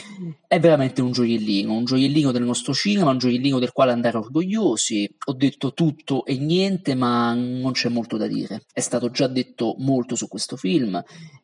è 0.46 0.58
veramente 0.58 1.02
un 1.02 1.12
gioiellino, 1.12 1.74
un 1.74 1.84
gioiellino 1.84 2.30
del 2.32 2.44
nostro 2.44 2.72
cinema, 2.72 3.10
un 3.10 3.18
gioiellino 3.18 3.58
del 3.58 3.72
quale 3.72 3.92
andare 3.92 4.16
orgogliosi. 4.16 5.14
Ho 5.26 5.34
detto 5.34 5.74
tutto 5.74 6.24
e 6.24 6.38
niente, 6.38 6.94
ma 6.94 7.34
non 7.34 7.72
c'è 7.72 7.90
molto 7.90 8.16
da 8.16 8.26
dire. 8.26 8.64
È 8.72 8.80
stato 8.80 9.10
già 9.10 9.26
detto 9.26 9.74
molto 9.78 10.14
su 10.14 10.26
questo 10.26 10.56
film 10.56 11.02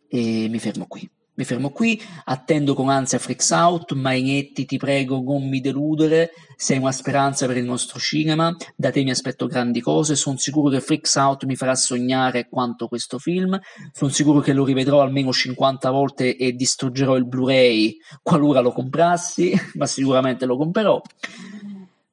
e 0.09 0.47
mi 0.49 0.59
fermo 0.59 0.87
qui. 0.87 1.07
Mi 1.37 1.45
fermo 1.45 1.69
qui, 1.69 2.01
attendo 2.25 2.73
con 2.73 2.89
ansia 2.89 3.19
Freaks 3.19 3.51
Out, 3.51 3.93
Marinetti 3.93 4.65
ti 4.65 4.79
prego 4.79 5.23
non 5.23 5.47
mi 5.47 5.61
deludere, 5.61 6.31
sei 6.57 6.79
una 6.79 6.93
speranza 6.93 7.47
per 7.47 7.59
il 7.59 7.65
nostro 7.65 7.99
cinema, 7.99 8.57
da 8.75 8.91
te 8.91 9.03
mi 9.03 9.11
aspetto 9.11 9.47
grandi 9.47 9.83
cose, 9.83 10.17
sono 10.17 10.39
sicuro 10.39 10.71
che 10.71 10.81
Freaks 10.81 11.15
Out 11.17 11.45
mi 11.45 11.55
farà 11.55 11.75
sognare 11.75 12.49
quanto 12.49 12.89
questo 12.89 13.19
film, 13.19 13.61
sono 13.93 14.11
sicuro 14.11 14.41
che 14.41 14.55
lo 14.55 14.65
rivedrò 14.65 15.03
almeno 15.03 15.31
50 15.31 15.91
volte 15.91 16.37
e 16.37 16.53
distruggerò 16.53 17.17
il 17.17 17.27
Blu-ray 17.27 17.99
qualora 18.23 18.61
lo 18.61 18.73
comprassi, 18.73 19.53
ma 19.77 19.85
sicuramente 19.85 20.47
lo 20.47 20.57
comprerò. 20.57 20.99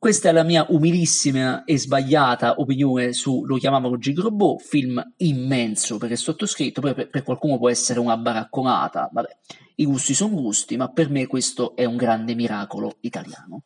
Questa 0.04 0.28
è 0.28 0.32
la 0.34 0.44
mia 0.44 0.66
umilissima 0.68 1.64
e 1.64 1.80
sbagliata 1.80 2.56
opinione 2.58 3.14
su 3.14 3.46
Lo 3.46 3.56
chiamavano 3.56 3.98
Gigrobot, 3.98 4.62
film 4.62 5.02
immenso 5.20 5.98
per 5.98 6.12
il 6.12 6.18
sottoscritto, 6.18 6.82
per, 6.82 7.08
per 7.08 7.24
qualcuno 7.24 7.58
può 7.58 7.70
essere 7.70 8.02
una 8.02 8.18
baracconata, 8.18 9.10
vabbè, 9.10 9.38
i 9.76 9.86
gusti 9.86 10.14
sono 10.14 10.36
gusti, 10.36 10.76
ma 10.76 10.90
per 10.90 11.10
me 11.10 11.26
questo 11.26 11.74
è 11.78 11.86
un 11.86 11.96
grande 11.96 12.36
miracolo 12.36 12.98
italiano. 13.00 13.64